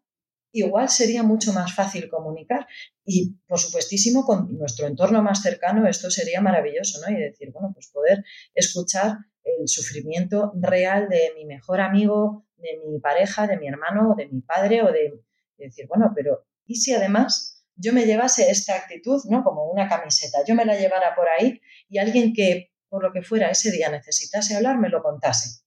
[0.53, 2.67] igual sería mucho más fácil comunicar.
[3.05, 7.11] Y, por supuestísimo, con nuestro entorno más cercano esto sería maravilloso, ¿no?
[7.11, 13.01] Y decir, bueno, pues poder escuchar el sufrimiento real de mi mejor amigo, de mi
[13.01, 15.21] pareja, de mi hermano o de mi padre, o de,
[15.57, 19.43] decir, bueno, pero ¿y si además yo me llevase esta actitud, ¿no?
[19.43, 23.23] Como una camiseta, yo me la llevara por ahí y alguien que, por lo que
[23.23, 25.63] fuera, ese día necesitase hablar, me lo contase.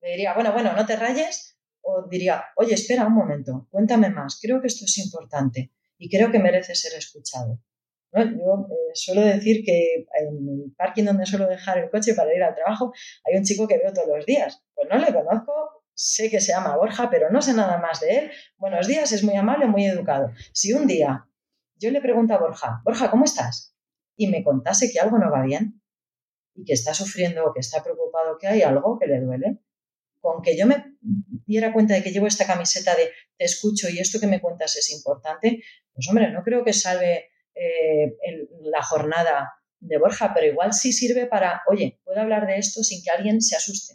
[0.00, 4.38] Me diría, bueno, bueno, no te rayes, o diría, oye, espera un momento, cuéntame más,
[4.40, 7.60] creo que esto es importante y creo que merece ser escuchado.
[8.12, 12.42] Yo eh, suelo decir que en el parking donde suelo dejar el coche para ir
[12.42, 12.92] al trabajo
[13.24, 14.64] hay un chico que veo todos los días.
[14.74, 18.18] Pues no le conozco, sé que se llama Borja, pero no sé nada más de
[18.18, 18.30] él.
[18.56, 20.32] Buenos días, es muy amable, muy educado.
[20.52, 21.26] Si un día
[21.76, 23.76] yo le pregunto a Borja, Borja, ¿cómo estás?
[24.16, 25.82] Y me contase que algo no va bien
[26.54, 29.58] y que está sufriendo o que está preocupado, que hay algo que le duele,
[30.20, 30.96] con que yo me
[31.46, 34.76] diera cuenta de que llevo esta camiseta de te escucho y esto que me cuentas
[34.76, 38.16] es importante, pues hombre, no creo que salve eh,
[38.62, 43.02] la jornada de Borja, pero igual sí sirve para, oye, puedo hablar de esto sin
[43.02, 43.94] que alguien se asuste,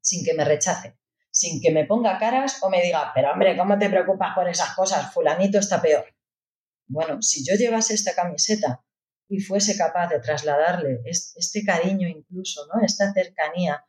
[0.00, 0.96] sin que me rechace,
[1.30, 4.74] sin que me ponga caras o me diga, pero hombre, ¿cómo te preocupas por esas
[4.74, 5.12] cosas?
[5.12, 6.06] Fulanito está peor.
[6.86, 8.82] Bueno, si yo llevase esta camiseta
[9.28, 12.84] y fuese capaz de trasladarle este cariño incluso, ¿no?
[12.84, 13.84] Esta cercanía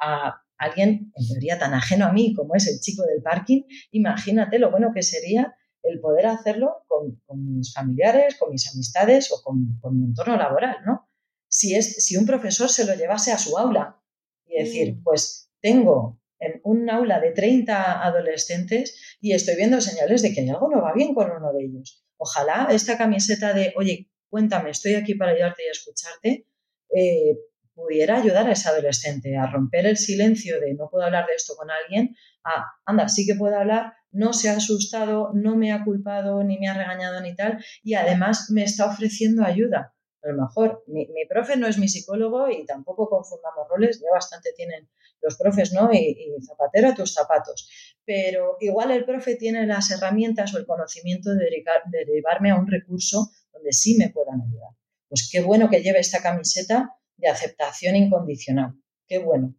[0.00, 4.58] a alguien en teoría tan ajeno a mí como es el chico del parking, imagínate
[4.58, 7.20] lo bueno que sería el poder hacerlo con,
[7.54, 11.08] mis familiares, con mis amistades o con, mi entorno laboral, ¿no?
[11.48, 14.02] Si, es, si un profesor se lo llevase a su aula
[14.46, 15.02] y decir, mm.
[15.04, 20.48] pues tengo en un aula de 30 adolescentes y estoy viendo señales de que hay
[20.50, 22.04] algo no va bien con uno de ellos.
[22.18, 26.46] Ojalá esta camiseta de, oye, cuéntame, estoy aquí para ayudarte y escucharte,
[26.94, 27.36] eh,
[27.76, 31.54] pudiera ayudar a ese adolescente a romper el silencio de no puedo hablar de esto
[31.56, 35.84] con alguien, a, anda, sí que puedo hablar, no se ha asustado, no me ha
[35.84, 39.94] culpado, ni me ha regañado ni tal, y además me está ofreciendo ayuda.
[40.22, 44.52] A lo mejor mi, profe no es mi psicólogo y tampoco confundamos roles, ya bastante
[44.56, 44.88] tienen
[45.20, 45.92] los profes, ¿no?
[45.92, 47.68] Y, y, zapatero a tus zapatos.
[48.04, 52.66] Pero igual el profe tiene las herramientas o el conocimiento de, de derivarme a un
[52.66, 54.70] recurso donde sí me puedan ayudar.
[55.08, 58.74] Pues qué bueno que lleve esta camiseta de aceptación incondicional.
[59.06, 59.54] Qué bueno.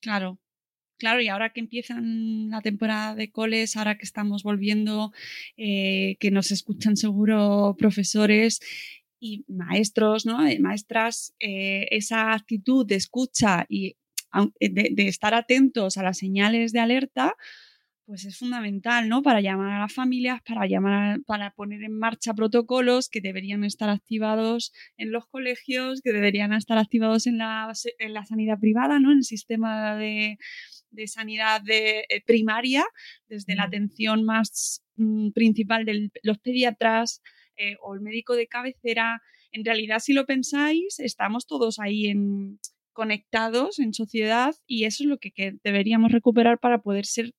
[0.00, 0.38] Claro,
[0.96, 5.12] Claro, y ahora que empiezan la temporada de coles, ahora que estamos volviendo,
[5.56, 8.60] eh, que nos escuchan seguro profesores
[9.20, 10.46] y maestros, ¿no?
[10.46, 13.96] Eh, maestras, eh, esa actitud de escucha y
[14.60, 17.34] de, estar atentos a las señales de alerta,
[18.06, 19.22] pues es fundamental, ¿no?
[19.22, 23.88] Para llamar a las familias, para llamar, para poner en marcha protocolos que deberían estar
[23.88, 29.10] activados en los colegios, que deberían estar activados en la, en la sanidad privada, ¿no?
[29.10, 30.36] En el sistema de,
[30.90, 32.84] de sanidad de, eh, primaria,
[33.26, 37.22] desde la atención más mm, principal de los pediatras
[37.56, 39.22] eh, o el médico de cabecera.
[39.50, 42.58] En realidad, si lo pensáis, estamos todos ahí en,
[42.92, 47.32] conectados en sociedad y eso es lo que deberíamos recuperar para poder ser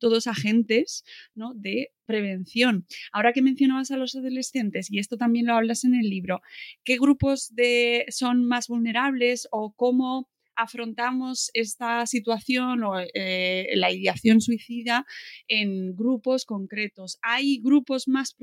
[0.00, 1.52] todos agentes ¿no?
[1.54, 2.86] de prevención.
[3.12, 6.40] Ahora que mencionabas a los adolescentes, y esto también lo hablas en el libro,
[6.84, 10.28] ¿qué grupos de, son más vulnerables o cómo
[10.60, 15.06] afrontamos esta situación o eh, la ideación suicida
[15.48, 17.18] en grupos concretos.
[17.22, 18.36] Hay grupos más,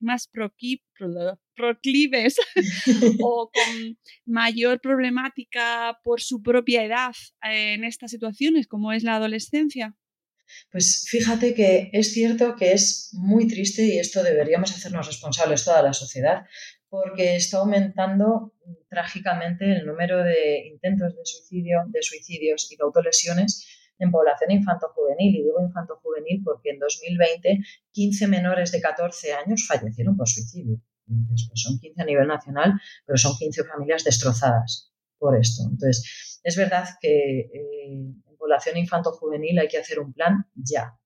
[0.00, 0.30] más
[1.54, 2.36] proclives
[3.20, 9.96] o con mayor problemática por su propia edad en estas situaciones, como es la adolescencia.
[10.70, 15.82] Pues fíjate que es cierto que es muy triste y esto deberíamos hacernos responsables toda
[15.82, 16.44] la sociedad,
[16.88, 18.52] porque está aumentando
[18.88, 23.66] trágicamente el número de intentos de suicidio, de suicidios y de autolesiones
[23.98, 25.34] en población infanto-juvenil.
[25.34, 27.58] Y digo infanto-juvenil porque en 2020
[27.92, 30.80] 15 menores de 14 años fallecieron por suicidio.
[31.06, 32.72] Pues son 15 a nivel nacional,
[33.04, 35.62] pero son 15 familias destrozadas por esto.
[35.64, 38.14] Entonces, es verdad que eh,
[38.44, 40.98] población infanto-juvenil hay que hacer un plan ya,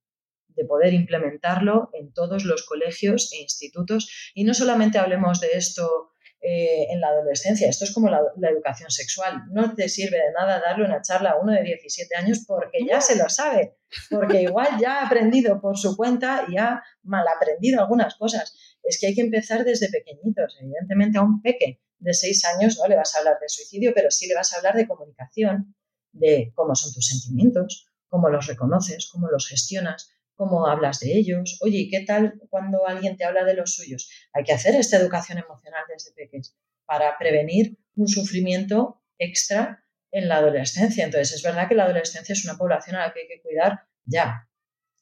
[0.48, 4.32] de poder implementarlo en todos los colegios e institutos.
[4.34, 8.20] Y no solamente hablemos de esto eh, en la adolescencia, esto es como la,
[8.50, 9.44] educación sexual.
[9.52, 13.00] No te sirve de nada darle una charla a uno de 17 años porque ya
[13.00, 13.76] se lo sabe,
[14.10, 18.56] porque igual ya ha aprendido por su cuenta y ha mal aprendido algunas cosas.
[18.82, 20.58] Es que hay que empezar desde pequeñitos.
[20.60, 24.10] Evidentemente a un peque de 6 años no le vas a hablar de suicidio, pero
[24.10, 25.76] sí le vas a hablar de comunicación,
[26.12, 31.58] de cómo son tus sentimientos, cómo los reconoces, cómo los gestionas, cómo hablas de ellos.
[31.60, 34.10] Oye, ¿y qué tal cuando alguien te habla de los suyos?
[34.32, 40.38] Hay que hacer esta educación emocional desde pequeños para prevenir un sufrimiento extra en la
[40.38, 41.04] adolescencia.
[41.04, 43.80] Entonces, es verdad que la adolescencia es una población a la que hay que cuidar
[44.04, 44.48] ya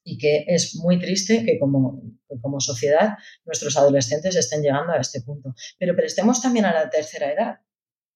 [0.02, 2.00] y que es muy triste que como,
[2.40, 5.54] como sociedad nuestros adolescentes estén llegando a este punto.
[5.78, 7.60] Pero prestemos también a la tercera edad.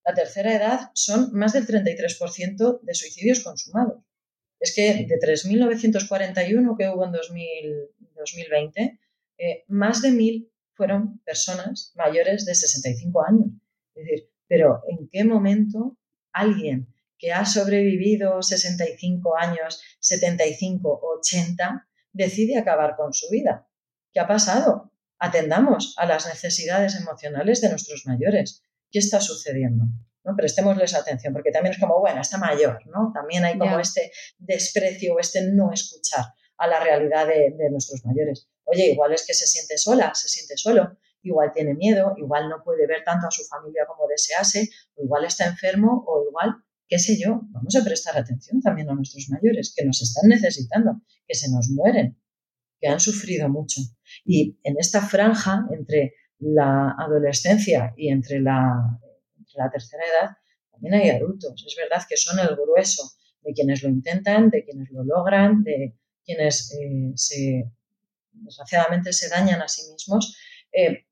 [0.03, 4.03] La tercera edad son más del 33% de suicidios consumados.
[4.59, 8.99] Es que de 3.941 que hubo en 2020,
[9.37, 13.47] eh, más de 1.000 fueron personas mayores de 65 años.
[13.93, 15.97] Es decir, pero ¿en qué momento
[16.31, 16.87] alguien
[17.17, 23.67] que ha sobrevivido 65 años, 75, 80, decide acabar con su vida?
[24.11, 24.91] ¿Qué ha pasado?
[25.19, 29.85] Atendamos a las necesidades emocionales de nuestros mayores qué está sucediendo.
[30.23, 30.35] ¿no?
[30.35, 33.11] Prestémosles atención, porque también es como, bueno, está mayor, ¿no?
[33.13, 36.25] También hay como este desprecio o este no escuchar
[36.57, 38.47] a la realidad de, nuestros mayores.
[38.65, 42.63] Oye, igual es que se siente sola, se siente solo, igual tiene miedo, igual no
[42.63, 46.99] puede ver tanto a su familia como desease, o igual está enfermo, o igual, qué
[46.99, 51.33] sé yo, vamos a prestar atención también a nuestros mayores, que nos están necesitando, que
[51.33, 52.21] se nos mueren,
[52.79, 53.81] que han sufrido mucho.
[54.23, 58.99] Y en esta franja entre la adolescencia y entre la
[59.37, 60.37] entre la tercera edad
[60.71, 61.63] también hay adultos.
[61.65, 63.03] Es verdad que son el grueso
[63.43, 67.71] de quienes lo intentan, de quienes lo logran, de quienes eh, se,
[68.31, 70.37] desgraciadamente se dañan a sí mismos.
[70.71, 71.05] Eh,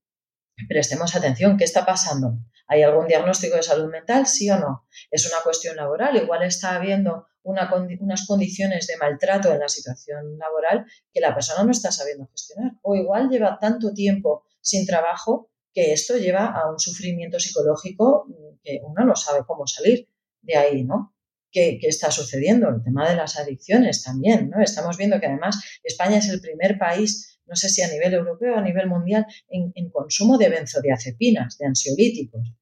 [0.67, 2.39] prestemos atención, ¿qué está pasando?
[2.67, 4.27] ¿Hay algún diagnóstico de salud mental?
[4.27, 4.87] ¿Sí o no?
[5.09, 6.15] ¿Es una cuestión laboral?
[6.17, 11.71] Igual está habiendo unas condiciones de maltrato en la situación laboral que la persona no
[11.71, 12.73] está sabiendo gestionar.
[12.83, 18.27] O igual lleva tanto tiempo sin trabajo que esto lleva a un sufrimiento psicológico
[18.63, 20.07] que uno no sabe cómo salir
[20.41, 21.15] de ahí, ¿no?
[21.51, 22.69] ¿Qué, está sucediendo?
[22.69, 24.61] El tema de las adicciones también, ¿no?
[24.61, 28.55] Estamos viendo que además España es el primer país, no sé si a nivel europeo
[28.55, 32.53] o a nivel mundial, en, consumo de benzodiazepinas, de ansiolíticos.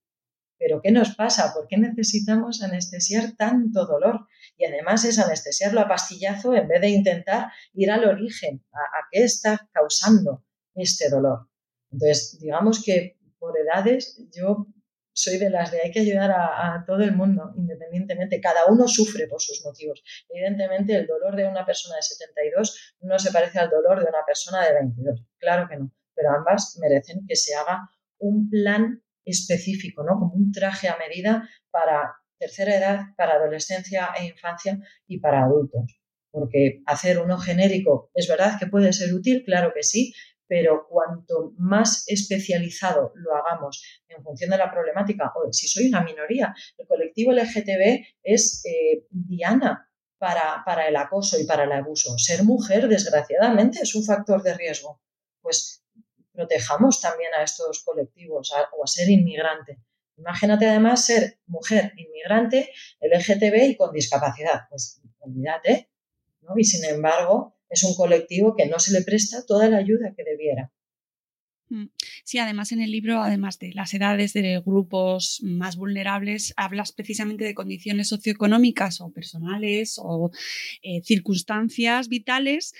[0.57, 1.53] Pero ¿qué nos pasa?
[1.53, 4.27] ¿Por qué necesitamos anestesiar tanto dolor?
[4.57, 9.23] Y además es anestesiarlo a pastillazo en vez de intentar ir al origen, a, qué
[9.23, 11.49] está causando este dolor.
[11.91, 14.67] Entonces, digamos que por edades yo
[15.17, 18.39] soy de las de hay que ayudar a, todo el mundo, independientemente.
[18.39, 20.03] Cada uno sufre por sus motivos.
[20.29, 24.23] Evidentemente, el dolor de una persona de 72 no se parece al dolor de una
[24.25, 25.25] persona de 22.
[25.39, 25.91] Claro que no.
[26.13, 30.19] Pero ambas merecen que se haga un plan específico, ¿no?
[30.19, 35.99] Como un traje a medida para tercera edad, para adolescencia e infancia y para adultos.
[36.29, 40.13] Porque hacer uno genérico es verdad que puede ser útil, claro que sí,
[40.47, 46.03] pero cuanto más especializado lo hagamos en función de la problemática, o si soy una
[46.03, 52.17] minoría, el colectivo LGTB es eh, diana para, para el acoso y para el abuso.
[52.17, 55.01] Ser mujer, desgraciadamente, es un factor de riesgo.
[55.41, 55.83] Pues
[56.31, 59.79] protejamos también a estos colectivos o a ser inmigrante.
[60.17, 62.71] Imagínate además ser mujer, inmigrante,
[63.01, 64.61] LGTB y con discapacidad.
[64.69, 65.91] Pues olvídate,
[66.41, 66.53] ¿no?
[66.57, 70.23] Y sin embargo, es un colectivo que no se le presta toda la ayuda que
[70.23, 70.71] debiera.
[71.69, 71.87] Mm.
[72.23, 77.43] Sí, además en el libro, además de las edades de grupos más vulnerables, hablas precisamente
[77.43, 80.31] de condiciones socioeconómicas o personales o
[80.81, 82.73] eh, circunstancias vitales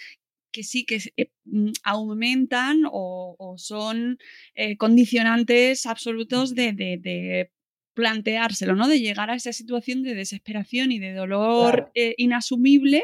[0.52, 4.18] que sí que eh, mm, aumentan o, son
[4.56, 7.52] eh, condicionantes absolutos de,
[7.94, 8.88] planteárselo, ¿no?
[8.88, 13.04] De llegar a esa situación de desesperación y de dolor inasumible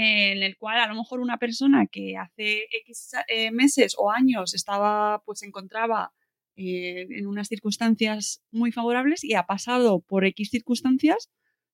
[0.00, 3.12] en el cual a lo mejor una persona que hace X
[3.52, 6.12] meses o años estaba, pues se encontraba
[6.54, 11.30] en unas circunstancias muy favorables y ha pasado por X circunstancias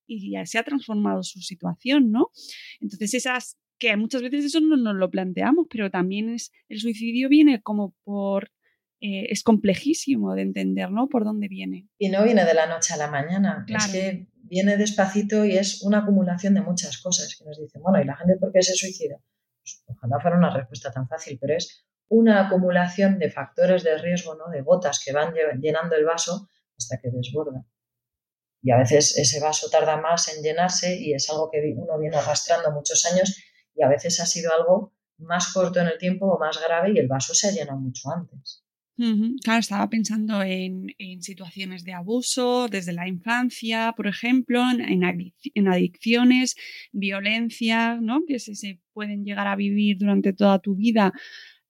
[0.07, 2.31] y ya se ha transformado su situación, ¿no?
[2.81, 7.29] Entonces esas que muchas veces eso no nos lo planteamos, pero también es el suicidio
[7.29, 8.53] viene como por
[9.01, 11.09] eh, es complejísimo de entender, ¿no?
[11.09, 11.89] Por dónde viene.
[11.99, 15.83] Y no viene de la noche a la mañana, es que viene despacito y es
[15.83, 18.75] una acumulación de muchas cosas que nos dicen, bueno, ¿y la gente por qué se
[18.75, 19.17] suicida?
[19.63, 24.35] Pues ojalá fuera una respuesta tan fácil, pero es una acumulación de factores de riesgo,
[24.35, 24.49] ¿no?
[24.51, 27.65] De gotas que van llenando el vaso hasta que desborda.
[28.63, 32.17] Y a veces ese vaso tarda más en llenarse y es algo que uno viene
[32.17, 33.37] arrastrando muchos años
[33.75, 36.99] y a veces ha sido algo más corto en el tiempo o más grave y
[36.99, 38.64] el vaso se ha llenado mucho antes.
[38.97, 46.55] Claro, estaba pensando en, situaciones de abuso desde la infancia, por ejemplo, en, adicciones,
[46.93, 48.23] violencia, ¿no?
[48.27, 51.13] que se, pueden llegar a vivir durante toda tu vida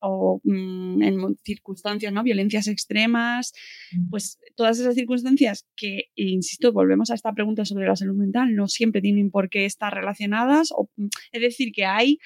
[0.06, 2.22] o mm, en circunstancias, ¿no?
[2.22, 3.54] Violencias extremas,
[3.92, 4.10] mm.
[4.10, 8.68] pues todas esas circunstancias que, insisto, volvemos a esta pregunta sobre la salud mental, no
[8.68, 10.72] siempre tienen por qué estar relacionadas.
[10.72, 12.18] O, mm, es decir, que hay,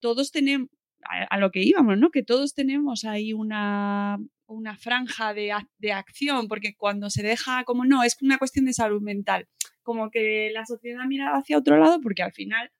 [0.00, 0.68] todos tenemos,
[1.08, 2.10] a, lo que íbamos, ¿no?
[2.10, 7.84] Que todos tenemos ahí una, una franja de, de, acción, porque cuando se deja como
[7.84, 9.48] no, es una cuestión de salud mental,
[9.82, 12.70] como que la sociedad mira hacia otro lado porque al final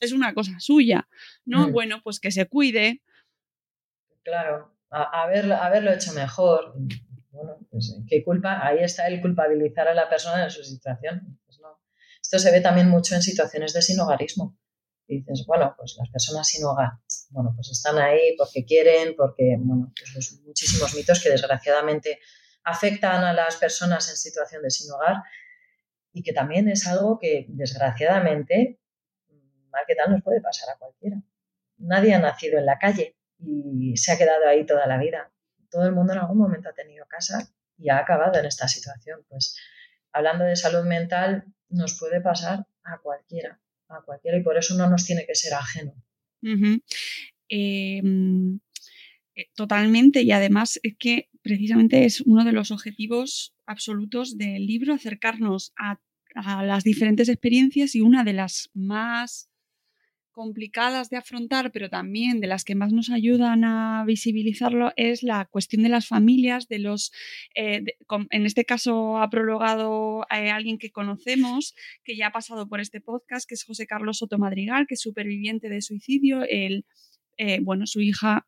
[0.00, 1.08] es una cosa suya,
[1.44, 1.70] ¿no?
[1.70, 3.02] Bueno, pues que se cuide,
[4.22, 6.74] claro, a, haberlo hecho mejor.
[7.30, 11.38] Bueno, pues qué culpa, ahí está el culpabilizar a la persona en su situación.
[11.46, 11.80] Pues no.
[12.20, 14.56] Esto se ve también mucho en situaciones de sinogarismo.
[15.08, 16.92] Y dices, bueno, pues las personas sin hogar,
[17.30, 22.20] bueno, pues están ahí porque quieren, porque, bueno, pues los muchísimos mitos que desgraciadamente
[22.62, 25.16] afectan a las personas en situación de sin hogar
[26.12, 28.80] y que también es algo que desgraciadamente,
[29.70, 31.22] mal que tal, nos puede pasar a cualquiera.
[31.78, 35.30] Nadie ha nacido en la calle, y se ha quedado ahí toda la vida.
[35.70, 39.24] Todo el mundo en algún momento ha tenido casa y ha acabado en esta situación.
[39.28, 39.56] Pues
[40.12, 44.88] hablando de salud mental, nos puede pasar a cualquiera, a cualquiera y por eso no
[44.88, 45.94] nos tiene que ser ajeno.
[47.48, 48.60] Em,
[49.34, 54.94] eh, totalmente y además es que precisamente es uno de los objetivos absolutos del libro
[54.94, 56.00] acercarnos a,
[56.34, 59.48] a las diferentes experiencias y una de las más
[60.38, 65.46] complicadas de afrontar, pero también de las que más nos ayudan a visibilizarlo, es la
[65.46, 67.10] cuestión de las familias, de los,
[67.56, 67.82] eh,
[68.30, 71.74] en este caso ha prologado eh, alguien que conocemos,
[72.04, 75.00] que ya ha pasado por este podcast, que es José Carlos Soto Madrigal, que es
[75.00, 76.44] superviviente de suicidio.
[76.48, 76.84] Él,
[77.36, 78.46] eh, bueno, su hija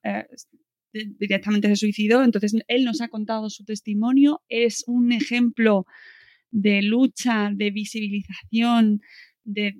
[0.92, 5.86] directamente se suicidó, entonces él nos ha contado su testimonio, es un ejemplo
[6.52, 9.00] de lucha, de visibilización,
[9.42, 9.74] de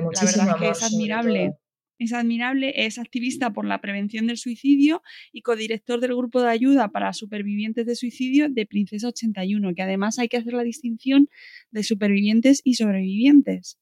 [0.00, 1.56] muchísimo la verdad es que es admirable.
[1.98, 6.88] Es admirable, es activista por la prevención del suicidio y codirector del grupo de ayuda
[6.88, 11.28] para supervivientes de suicidio de Princesa 81, que además hay que hacer la distinción
[11.70, 13.78] de supervivientes y sobrevivientes.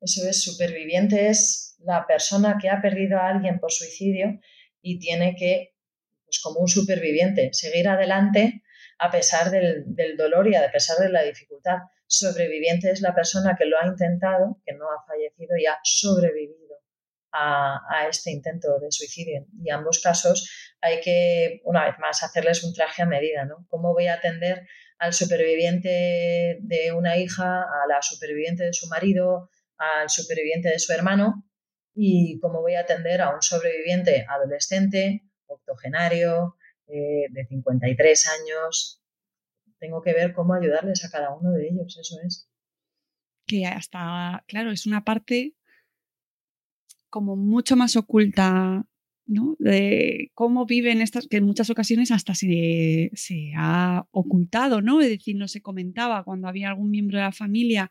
[0.00, 4.40] Eso es, superviviente es la persona que ha perdido a alguien por suicidio
[4.80, 5.74] y tiene que,
[6.24, 8.62] pues como un superviviente, seguir adelante
[9.02, 13.64] a pesar del, dolor y a pesar de la dificultad sobreviviente es la persona que
[13.64, 16.76] lo ha intentado, que no ha fallecido y ha sobrevivido
[17.32, 19.44] a, este intento de suicidio.
[19.60, 20.48] Y en ambos casos
[20.80, 23.66] hay que, una vez más, hacerles un traje a medida, ¿no?
[23.68, 29.50] ¿Cómo voy a atender al superviviente de una hija, a la superviviente de su marido,
[29.78, 31.44] al superviviente de su hermano?
[31.92, 36.56] ¿Y cómo voy a atender a un sobreviviente adolescente, octogenario,
[36.92, 39.02] eh, de 53 años,
[39.78, 42.48] tengo que ver cómo ayudarles a cada uno de ellos, eso es.
[43.46, 45.54] Que hasta, claro, es una parte
[47.08, 48.86] como mucho más oculta,
[49.26, 49.56] ¿no?
[49.58, 55.00] De cómo viven estas, que en muchas ocasiones hasta se, se ha ocultado, ¿no?
[55.00, 57.90] Es decir, no se comentaba cuando había algún miembro de la familia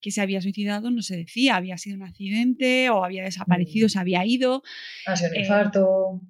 [0.00, 3.90] que se había suicidado, no se decía, había sido un accidente o había desaparecido, mm.
[3.90, 4.62] se había ido.
[5.06, 6.20] Ha sido un eh, infarto.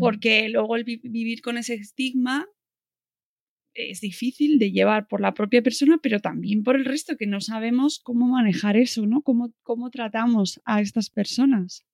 [0.00, 2.46] Porque luego el vivir con ese estigma
[3.76, 7.40] es difícil de llevar por la propia persona, pero también por el resto, que no
[7.40, 9.22] sabemos cómo manejar eso, ¿no?
[9.22, 11.84] Cómo, cómo tratamos a estas personas.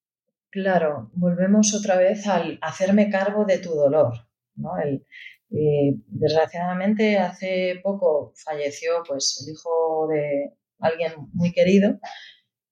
[0.51, 4.13] Claro, volvemos otra vez al hacerme cargo de tu dolor,
[4.55, 4.71] ¿no?
[4.79, 11.99] Eh, desgraciadamente hace poco falleció pues el hijo de alguien muy querido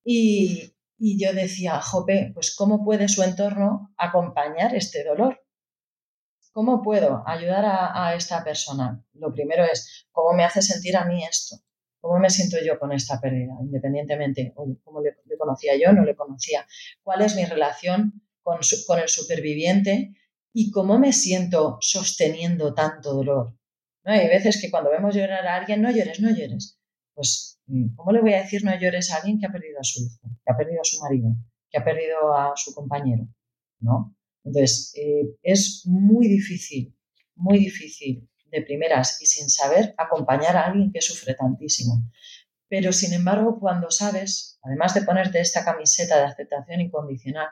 [0.05, 5.41] y, y yo decía, Jope, pues ¿cómo puede su entorno acompañar este dolor?
[6.53, 9.03] ¿Cómo puedo ayudar a, esta persona?
[9.15, 11.57] Lo primero es, ¿cómo me hace sentir a mí esto?
[12.03, 13.55] ¿Cómo me siento yo con esta pérdida?
[13.63, 15.91] Independientemente, ¿cómo le, conocía yo?
[15.95, 16.67] ¿No le conocía?
[17.03, 20.13] ¿Cuál es mi relación con, con el superviviente?
[20.53, 23.57] ¿Y cómo me siento sosteniendo tanto dolor?
[24.05, 24.13] ¿No?
[24.13, 26.79] Hay veces que cuando vemos llorar a alguien, no llores, no llores.
[27.15, 27.60] Pues,
[27.97, 30.29] ¿cómo le voy a decir no llores a alguien que ha perdido a su hijo,
[30.45, 31.37] que ha perdido a su marido,
[31.71, 33.29] que ha perdido a su compañero?
[33.81, 34.15] ¿No?
[34.45, 36.97] Entonces, eh, es muy difícil,
[37.35, 42.03] muy difícil de primeras y sin saber acompañar a alguien que sufre tantísimo.
[42.69, 47.49] Pero, sin embargo, cuando sabes, además de ponerte esta camiseta de aceptación incondicional,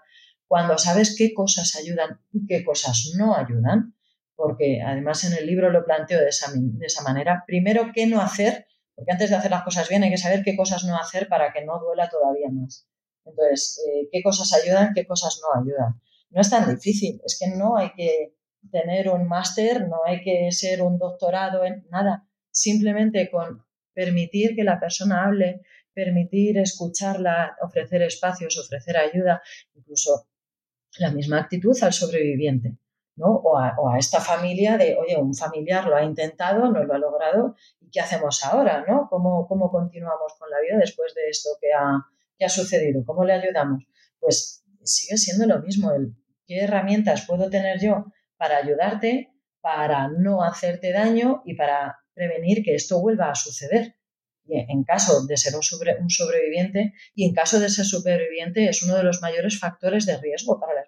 [0.46, 3.94] cuando sabes qué cosas ayudan y qué cosas no ayudan,
[4.34, 8.20] porque además en el libro lo planteo de esa, de esa manera, primero, qué no
[8.20, 8.66] hacer,
[8.98, 11.52] porque antes de hacer las cosas bien hay que saber qué cosas no hacer para
[11.52, 12.88] que no duela todavía más.
[13.24, 16.02] Entonces, eh, qué cosas ayudan, qué cosas no ayudan.
[16.30, 18.34] No es tan difícil, es que no hay que
[18.72, 24.64] tener un máster, no hay que ser un doctorado en nada, simplemente con permitir que
[24.64, 25.60] la persona hable,
[25.94, 29.40] permitir escucharla, ofrecer espacios, ofrecer ayuda,
[29.76, 30.26] incluso
[30.98, 32.78] la misma actitud al sobreviviente,
[33.18, 33.26] ¿no?
[33.44, 37.56] O a, esta familia de, oye, un familiar lo ha intentado, no lo ha logrado,
[37.80, 39.08] ¿y qué hacemos ahora, no?
[39.10, 43.04] ¿Cómo, continuamos con la vida después de esto que ha, ha sucedido?
[43.04, 43.84] ¿Cómo le ayudamos?
[44.20, 46.14] Pues sigue siendo lo mismo, el
[46.46, 48.06] qué herramientas puedo tener yo
[48.36, 53.96] para ayudarte, para no hacerte daño y para prevenir que esto vuelva a suceder.
[54.44, 58.96] Y en caso de ser un, sobreviviente y en caso de ser superviviente es uno
[58.96, 60.80] de los mayores factores de riesgo para la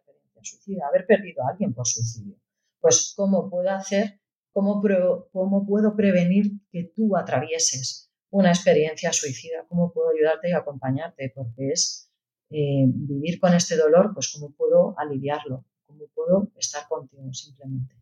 [0.42, 2.36] suicida, haber perdido a alguien por suicidio.
[2.80, 4.20] Pues cómo puedo hacer,
[4.52, 4.82] cómo,
[5.32, 11.70] cómo puedo prevenir que tú atravieses una experiencia suicida, cómo puedo ayudarte y acompañarte, porque
[11.70, 12.10] es
[12.50, 17.94] eh, vivir con este dolor, pues cómo puedo aliviarlo, cómo puedo estar contigo simplemente.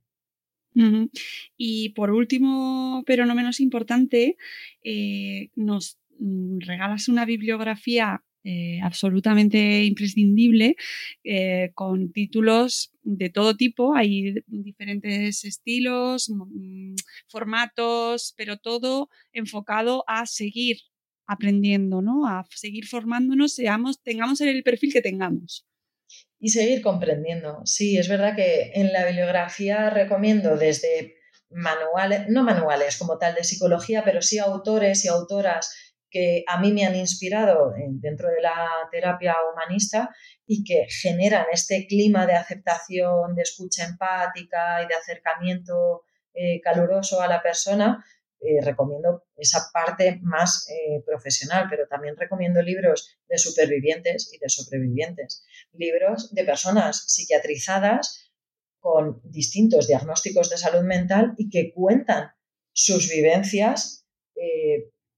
[1.56, 4.36] Y por último, pero no menos importante,
[4.84, 10.74] eh, nos mm, regalas una bibliografía eh, absolutamente imprescindible
[11.74, 16.94] con títulos de todo tipo, hay diferentes estilos, mm,
[17.28, 20.78] formatos, pero todo enfocado a seguir
[21.26, 22.26] aprendiendo, ¿no?
[22.26, 23.56] A seguir formándonos,
[24.02, 25.66] tengamos el perfil que tengamos.
[26.40, 27.60] Y seguir comprendiendo.
[27.64, 31.16] Sí, es verdad que en la bibliografía recomiendo desde
[31.50, 36.72] manuales, no manuales como tal de psicología, pero sí autores y autoras que a mí
[36.72, 40.14] me han inspirado dentro de la terapia humanista
[40.46, 47.20] y que generan este clima de aceptación, de escucha empática y de acercamiento eh, caluroso
[47.20, 48.04] a la persona,
[48.40, 54.48] eh, recomiendo esa parte más eh, profesional, pero también recomiendo libros de supervivientes y de
[54.48, 58.32] sobrevivientes, libros de personas psiquiatrizadas
[58.78, 62.30] con distintos diagnósticos de salud mental y que cuentan
[62.72, 64.06] sus vivencias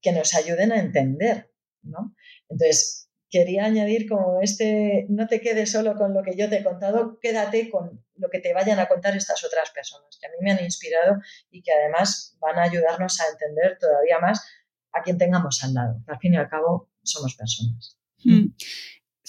[0.01, 2.15] que nos ayuden a entender, ¿no?
[2.49, 6.63] Entonces, quería añadir como este, no te quedes solo con lo que yo te he
[6.63, 10.35] contado, quédate con lo que te vayan a contar estas otras personas, que a mí
[10.41, 11.15] me han inspirado
[11.49, 14.45] y que además van a ayudarnos a entender todavía más
[14.91, 16.03] a quien tengamos al lado.
[16.07, 17.97] al fin y al cabo somos personas.
[18.23, 18.49] Hmm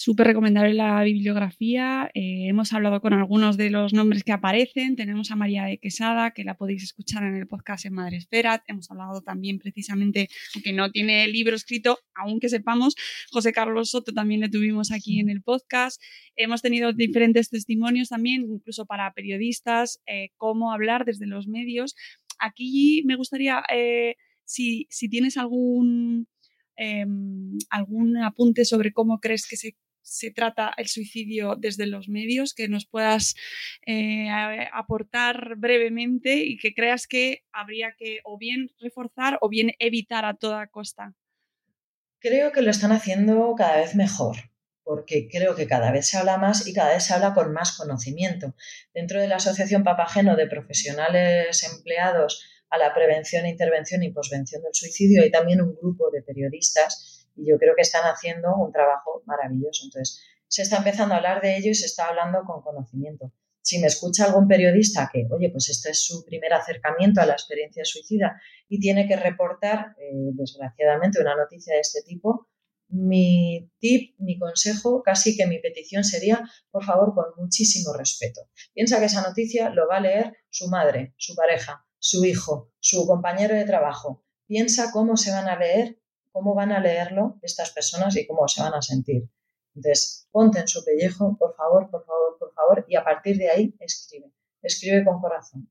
[0.02, 2.10] súper recomendable la bibliografía.
[2.14, 4.96] Eh, hemos hablado con algunos de los nombres que aparecen.
[4.96, 8.64] Tenemos a María de Quesada, que la podéis escuchar en el podcast en Madre Esfera.
[8.66, 12.96] Hemos hablado también precisamente, aunque no tiene libro escrito, aunque sepamos,
[13.30, 16.02] José Carlos Soto también le tuvimos aquí en el podcast.
[16.34, 21.94] Hemos tenido diferentes testimonios también, incluso para periodistas, eh, cómo hablar desde los medios.
[22.40, 26.26] Aquí me gustaría, eh, si, si tienes algún
[26.76, 32.54] Em, algún apunte sobre cómo crees que se, se, trata el suicidio desde los medios,
[32.54, 33.34] que nos puedas
[33.86, 34.28] eh,
[34.72, 40.34] aportar brevemente y que creas que habría que o bien reforzar o bien evitar a
[40.34, 41.14] toda costa.
[42.18, 44.36] Creo que lo están haciendo cada vez mejor
[44.84, 47.76] porque creo que cada vez se habla más y cada vez se habla con más
[47.76, 48.54] conocimiento.
[48.92, 54.74] Dentro de la Asociación Papageno de Profesionales Empleados a la prevención, intervención y posvención del
[54.74, 55.22] suicidio.
[55.22, 59.84] Hay también un grupo de periodistas y yo creo que están haciendo un trabajo maravilloso.
[59.84, 63.32] Entonces, se está empezando a hablar de ello y se está hablando con conocimiento.
[63.62, 67.32] Si me escucha algún periodista que, oye, pues este es su primer acercamiento a la
[67.32, 72.48] experiencia suicida y tiene que reportar, eh, desgraciadamente, una noticia de este tipo,
[72.88, 78.42] mi tip, mi consejo, casi que mi petición sería, por favor, con muchísimo respeto.
[78.74, 83.06] Piensa que esa noticia lo va a leer su madre, su pareja, su hijo, su
[83.06, 84.24] compañero de trabajo.
[84.46, 86.01] Piensa cómo se van a leer,
[86.32, 89.28] cómo van a leerlo estas personas y cómo se van a sentir.
[89.74, 93.50] Entonces, ponte en su pellejo, por favor, por favor, por favor, y a partir de
[93.50, 94.32] ahí escribe.
[94.62, 95.70] Escribe con corazón.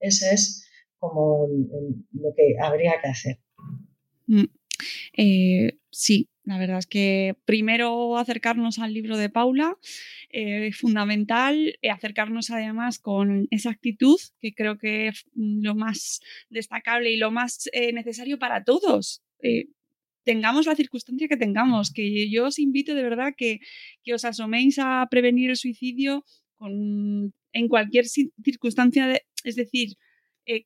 [0.00, 0.68] Ese es
[0.98, 1.48] como
[2.12, 3.38] lo que habría que hacer.
[4.26, 4.44] Mm.
[5.16, 9.76] Eh, sí, la verdad es que primero acercarnos al libro de Paula
[10.30, 17.10] eh, es fundamental, acercarnos además con esa actitud que creo que es lo más destacable
[17.10, 19.22] y lo más eh, necesario para todos.
[20.28, 23.60] Tengamos la circunstancia que tengamos, que yo os invito de verdad que,
[24.04, 26.22] que os asoméis a prevenir el suicidio
[26.58, 29.96] con, en cualquier circunstancia, es decir,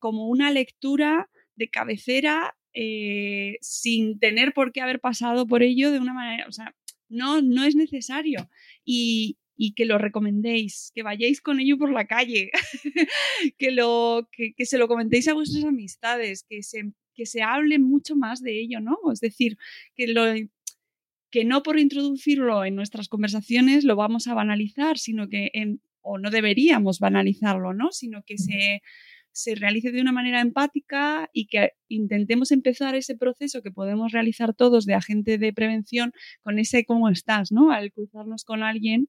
[0.00, 6.00] como una lectura de cabecera eh, sin tener por qué haber pasado por ello de
[6.00, 6.74] una manera, o sea,
[7.08, 8.50] no, no es necesario.
[8.84, 9.38] Y,
[9.76, 12.50] que lo recomendéis, que vayáis con ello por la calle,
[13.58, 16.82] que, lo, que, se lo comentéis a vuestras amistades, que se,
[17.14, 18.98] que se hable mucho más de ello, ¿no?
[19.12, 19.56] Es decir,
[19.94, 20.24] que, lo,
[21.30, 25.50] que no por introducirlo en nuestras conversaciones lo vamos a banalizar, sino que,
[26.00, 27.92] o no deberíamos banalizarlo, ¿no?
[27.92, 28.82] Sino que se
[29.32, 34.54] se realice de una manera empática y que intentemos empezar ese proceso que podemos realizar
[34.54, 37.72] todos de agente de prevención con ese cómo estás, ¿no?
[37.72, 39.08] Al cruzarnos con alguien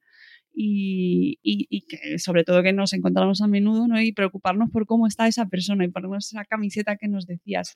[0.53, 4.01] y, que sobre todo que nos encontramos a menudo, ¿no?
[4.01, 7.75] Y preocuparnos por cómo está esa persona y ponernos esa camiseta que nos decías,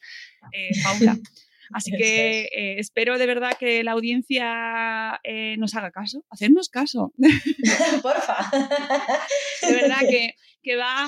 [0.54, 1.18] eh, Paula.
[1.74, 7.14] Así que eh, espero de verdad que la audiencia eh, nos haga caso, hacernos caso.
[8.02, 8.50] Porfa.
[9.62, 11.08] De verdad que, que va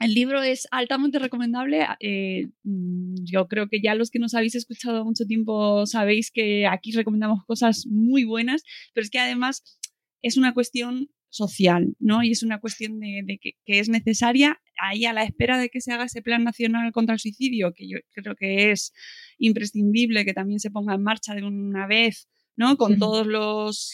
[0.00, 1.86] el libro es altamente recomendable.
[2.00, 6.66] Eh, mm, yo creo que ya los que nos habéis escuchado mucho tiempo sabéis que
[6.66, 9.62] aquí recomendamos cosas muy buenas, pero es que además
[10.24, 12.22] es una cuestión social, ¿no?
[12.22, 15.92] Y es una cuestión de, que, es necesaria ahí a la espera de que se
[15.92, 18.92] haga ese plan nacional contra el suicidio, que yo creo que es
[19.38, 22.78] imprescindible que también se ponga en marcha de una vez, ¿no?
[22.78, 23.92] Con todos los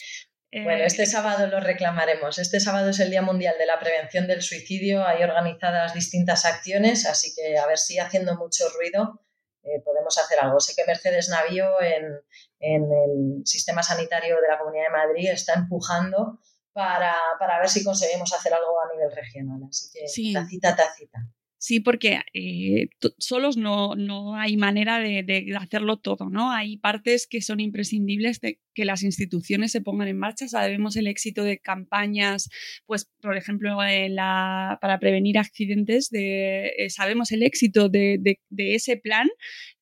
[0.53, 2.39] bueno, este eh, sábado lo reclamaremos.
[2.39, 5.07] Este sábado es el Día Mundial de la Prevención del Suicidio.
[5.07, 9.21] Hay organizadas distintas acciones, así que a ver si haciendo mucho ruido
[9.63, 10.61] eh, podemos hacer algo.
[10.61, 12.05] Sé que Mercedes Navío en,
[12.61, 16.39] el sistema sanitario de la Comunidad de Madrid está empujando
[16.73, 17.15] para,
[17.59, 19.61] ver si conseguimos hacer algo a nivel regional.
[19.69, 21.19] Así que tacita, tacita.
[21.63, 22.89] Sí, porque eh,
[23.19, 26.51] solos no, no, hay manera de, hacerlo todo, ¿no?
[26.51, 30.49] Hay partes que son imprescindibles de que las instituciones se pongan en marcha.
[30.49, 32.49] Sabemos el éxito de campañas,
[32.87, 39.29] pues, por ejemplo, para prevenir accidentes, de, eh, sabemos el éxito de, de ese plan,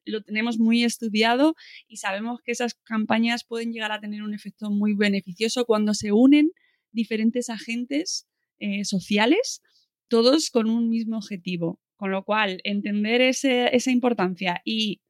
[0.05, 1.55] lo tenemos muy estudiado
[1.87, 6.11] y sabemos que esas campañas pueden llegar a tener un efecto muy beneficioso cuando se
[6.11, 6.51] unen
[6.91, 8.27] diferentes agentes
[8.59, 9.63] eh, sociales
[10.09, 11.81] todos con un mismo objetivo.
[11.97, 15.01] Con lo cual, entender esa importancia y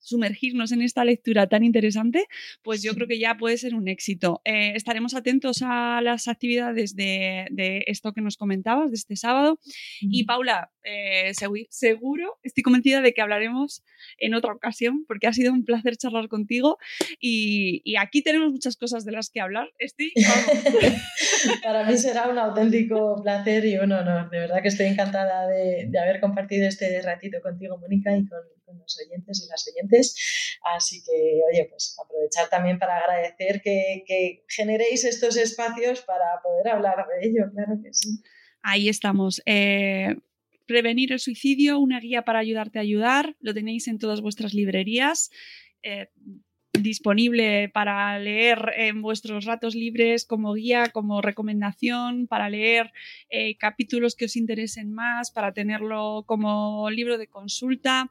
[0.00, 2.26] sumergirnos en esta lectura tan interesante,
[2.62, 4.40] pues yo creo que ya puede ser un éxito.
[4.44, 9.60] Eh, estaremos atentos a las actividades de, esto que nos comentabas, de este sábado.
[10.00, 11.32] Y Paula, eh,
[11.68, 13.84] seguro, estoy convencida de que hablaremos
[14.18, 16.78] en otra ocasión, porque ha sido un placer charlar contigo
[17.20, 19.68] y, aquí tenemos muchas cosas de las que hablar.
[19.78, 20.12] Estoy,
[21.62, 24.30] Para mí será un auténtico placer y un honor.
[24.30, 28.78] De verdad que estoy encantada de, haber compartido este ratito contigo, Mónica, y con, con
[28.78, 30.58] los oyentes y las oyentes.
[30.74, 36.68] Así que, oye, pues aprovechar también para agradecer que, que generéis estos espacios para poder
[36.68, 38.22] hablar de ello, claro que sí.
[38.62, 39.42] Ahí estamos.
[39.46, 40.16] Eh,
[40.68, 45.30] prevenir el suicidio, una guía para ayudarte a ayudar, lo tenéis en todas vuestras librerías.
[45.82, 46.08] Eh,
[46.72, 52.92] disponible para leer en vuestros ratos libres como guía, como recomendación, para leer
[53.30, 58.08] eh, capítulos que os interesen más, para tenerlo como libro de consulta.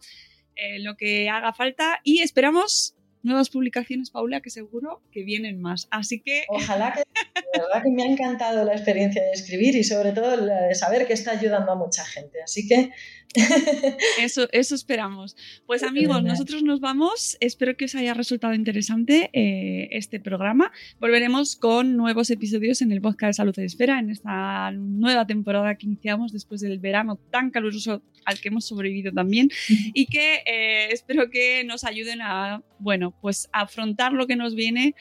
[0.56, 2.97] Eh, lo que haga falta y esperamos
[3.28, 5.88] nuevas publicaciones, Paula, que seguro que vienen más.
[5.92, 6.46] Así que...
[6.50, 7.00] Ojalá que...
[7.00, 11.08] De verdad que me ha encantado la experiencia de escribir y sobre todo de saber
[11.08, 12.42] que está ayudando a mucha gente.
[12.42, 12.92] Así que
[14.20, 15.36] Eso, eso esperamos.
[15.66, 17.38] Pues amigos, nosotros nos vamos.
[17.40, 20.72] Espero que os haya resultado interesante eh, este programa.
[21.00, 25.76] Volveremos con nuevos episodios en el podcast de Salud de Espera, en esta nueva temporada
[25.76, 29.50] que iniciamos después del verano tan caluroso al que hemos sobrevivido también
[29.94, 34.96] y que eh, espero que nos ayuden a, bueno, pues afrontar lo que nos viene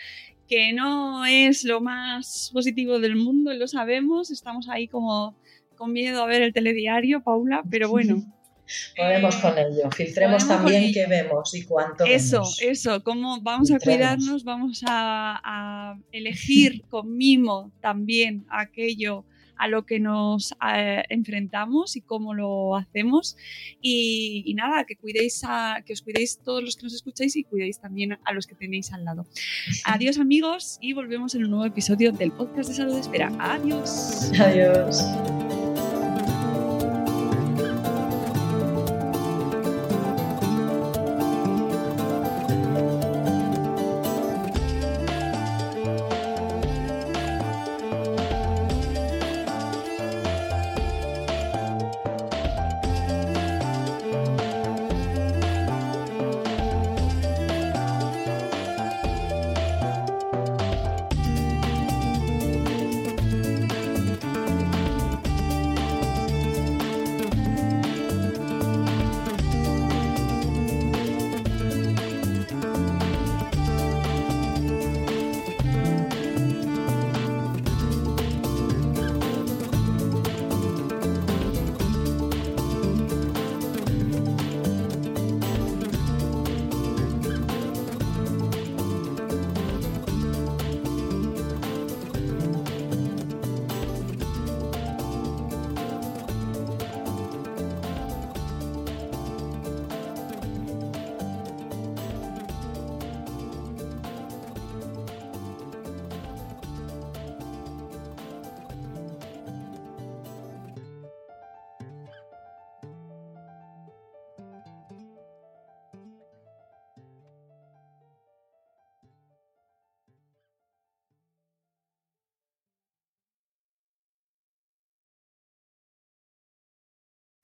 [0.49, 5.37] que no es lo más positivo del mundo, lo sabemos, estamos ahí como
[5.77, 8.23] con miedo a ver el telediario, Paula, pero bueno.
[8.97, 12.05] Podemos con ello, filtremos también qué vemos y cuánto.
[12.05, 19.25] Eso, eso, cómo vamos a cuidarnos, vamos a, elegir con mimo también aquello
[19.57, 23.37] a lo que nos eh, enfrentamos y cómo lo hacemos.
[23.81, 27.81] Y, nada, que cuidéis a, que os cuidéis todos los que nos escucháis y cuidéis
[27.81, 29.27] también a los que tenéis al lado.
[29.85, 33.31] Adiós amigos y volvemos en un nuevo episodio del podcast de Salud Espera.
[33.39, 34.33] Adiós.
[34.39, 35.66] Adiós.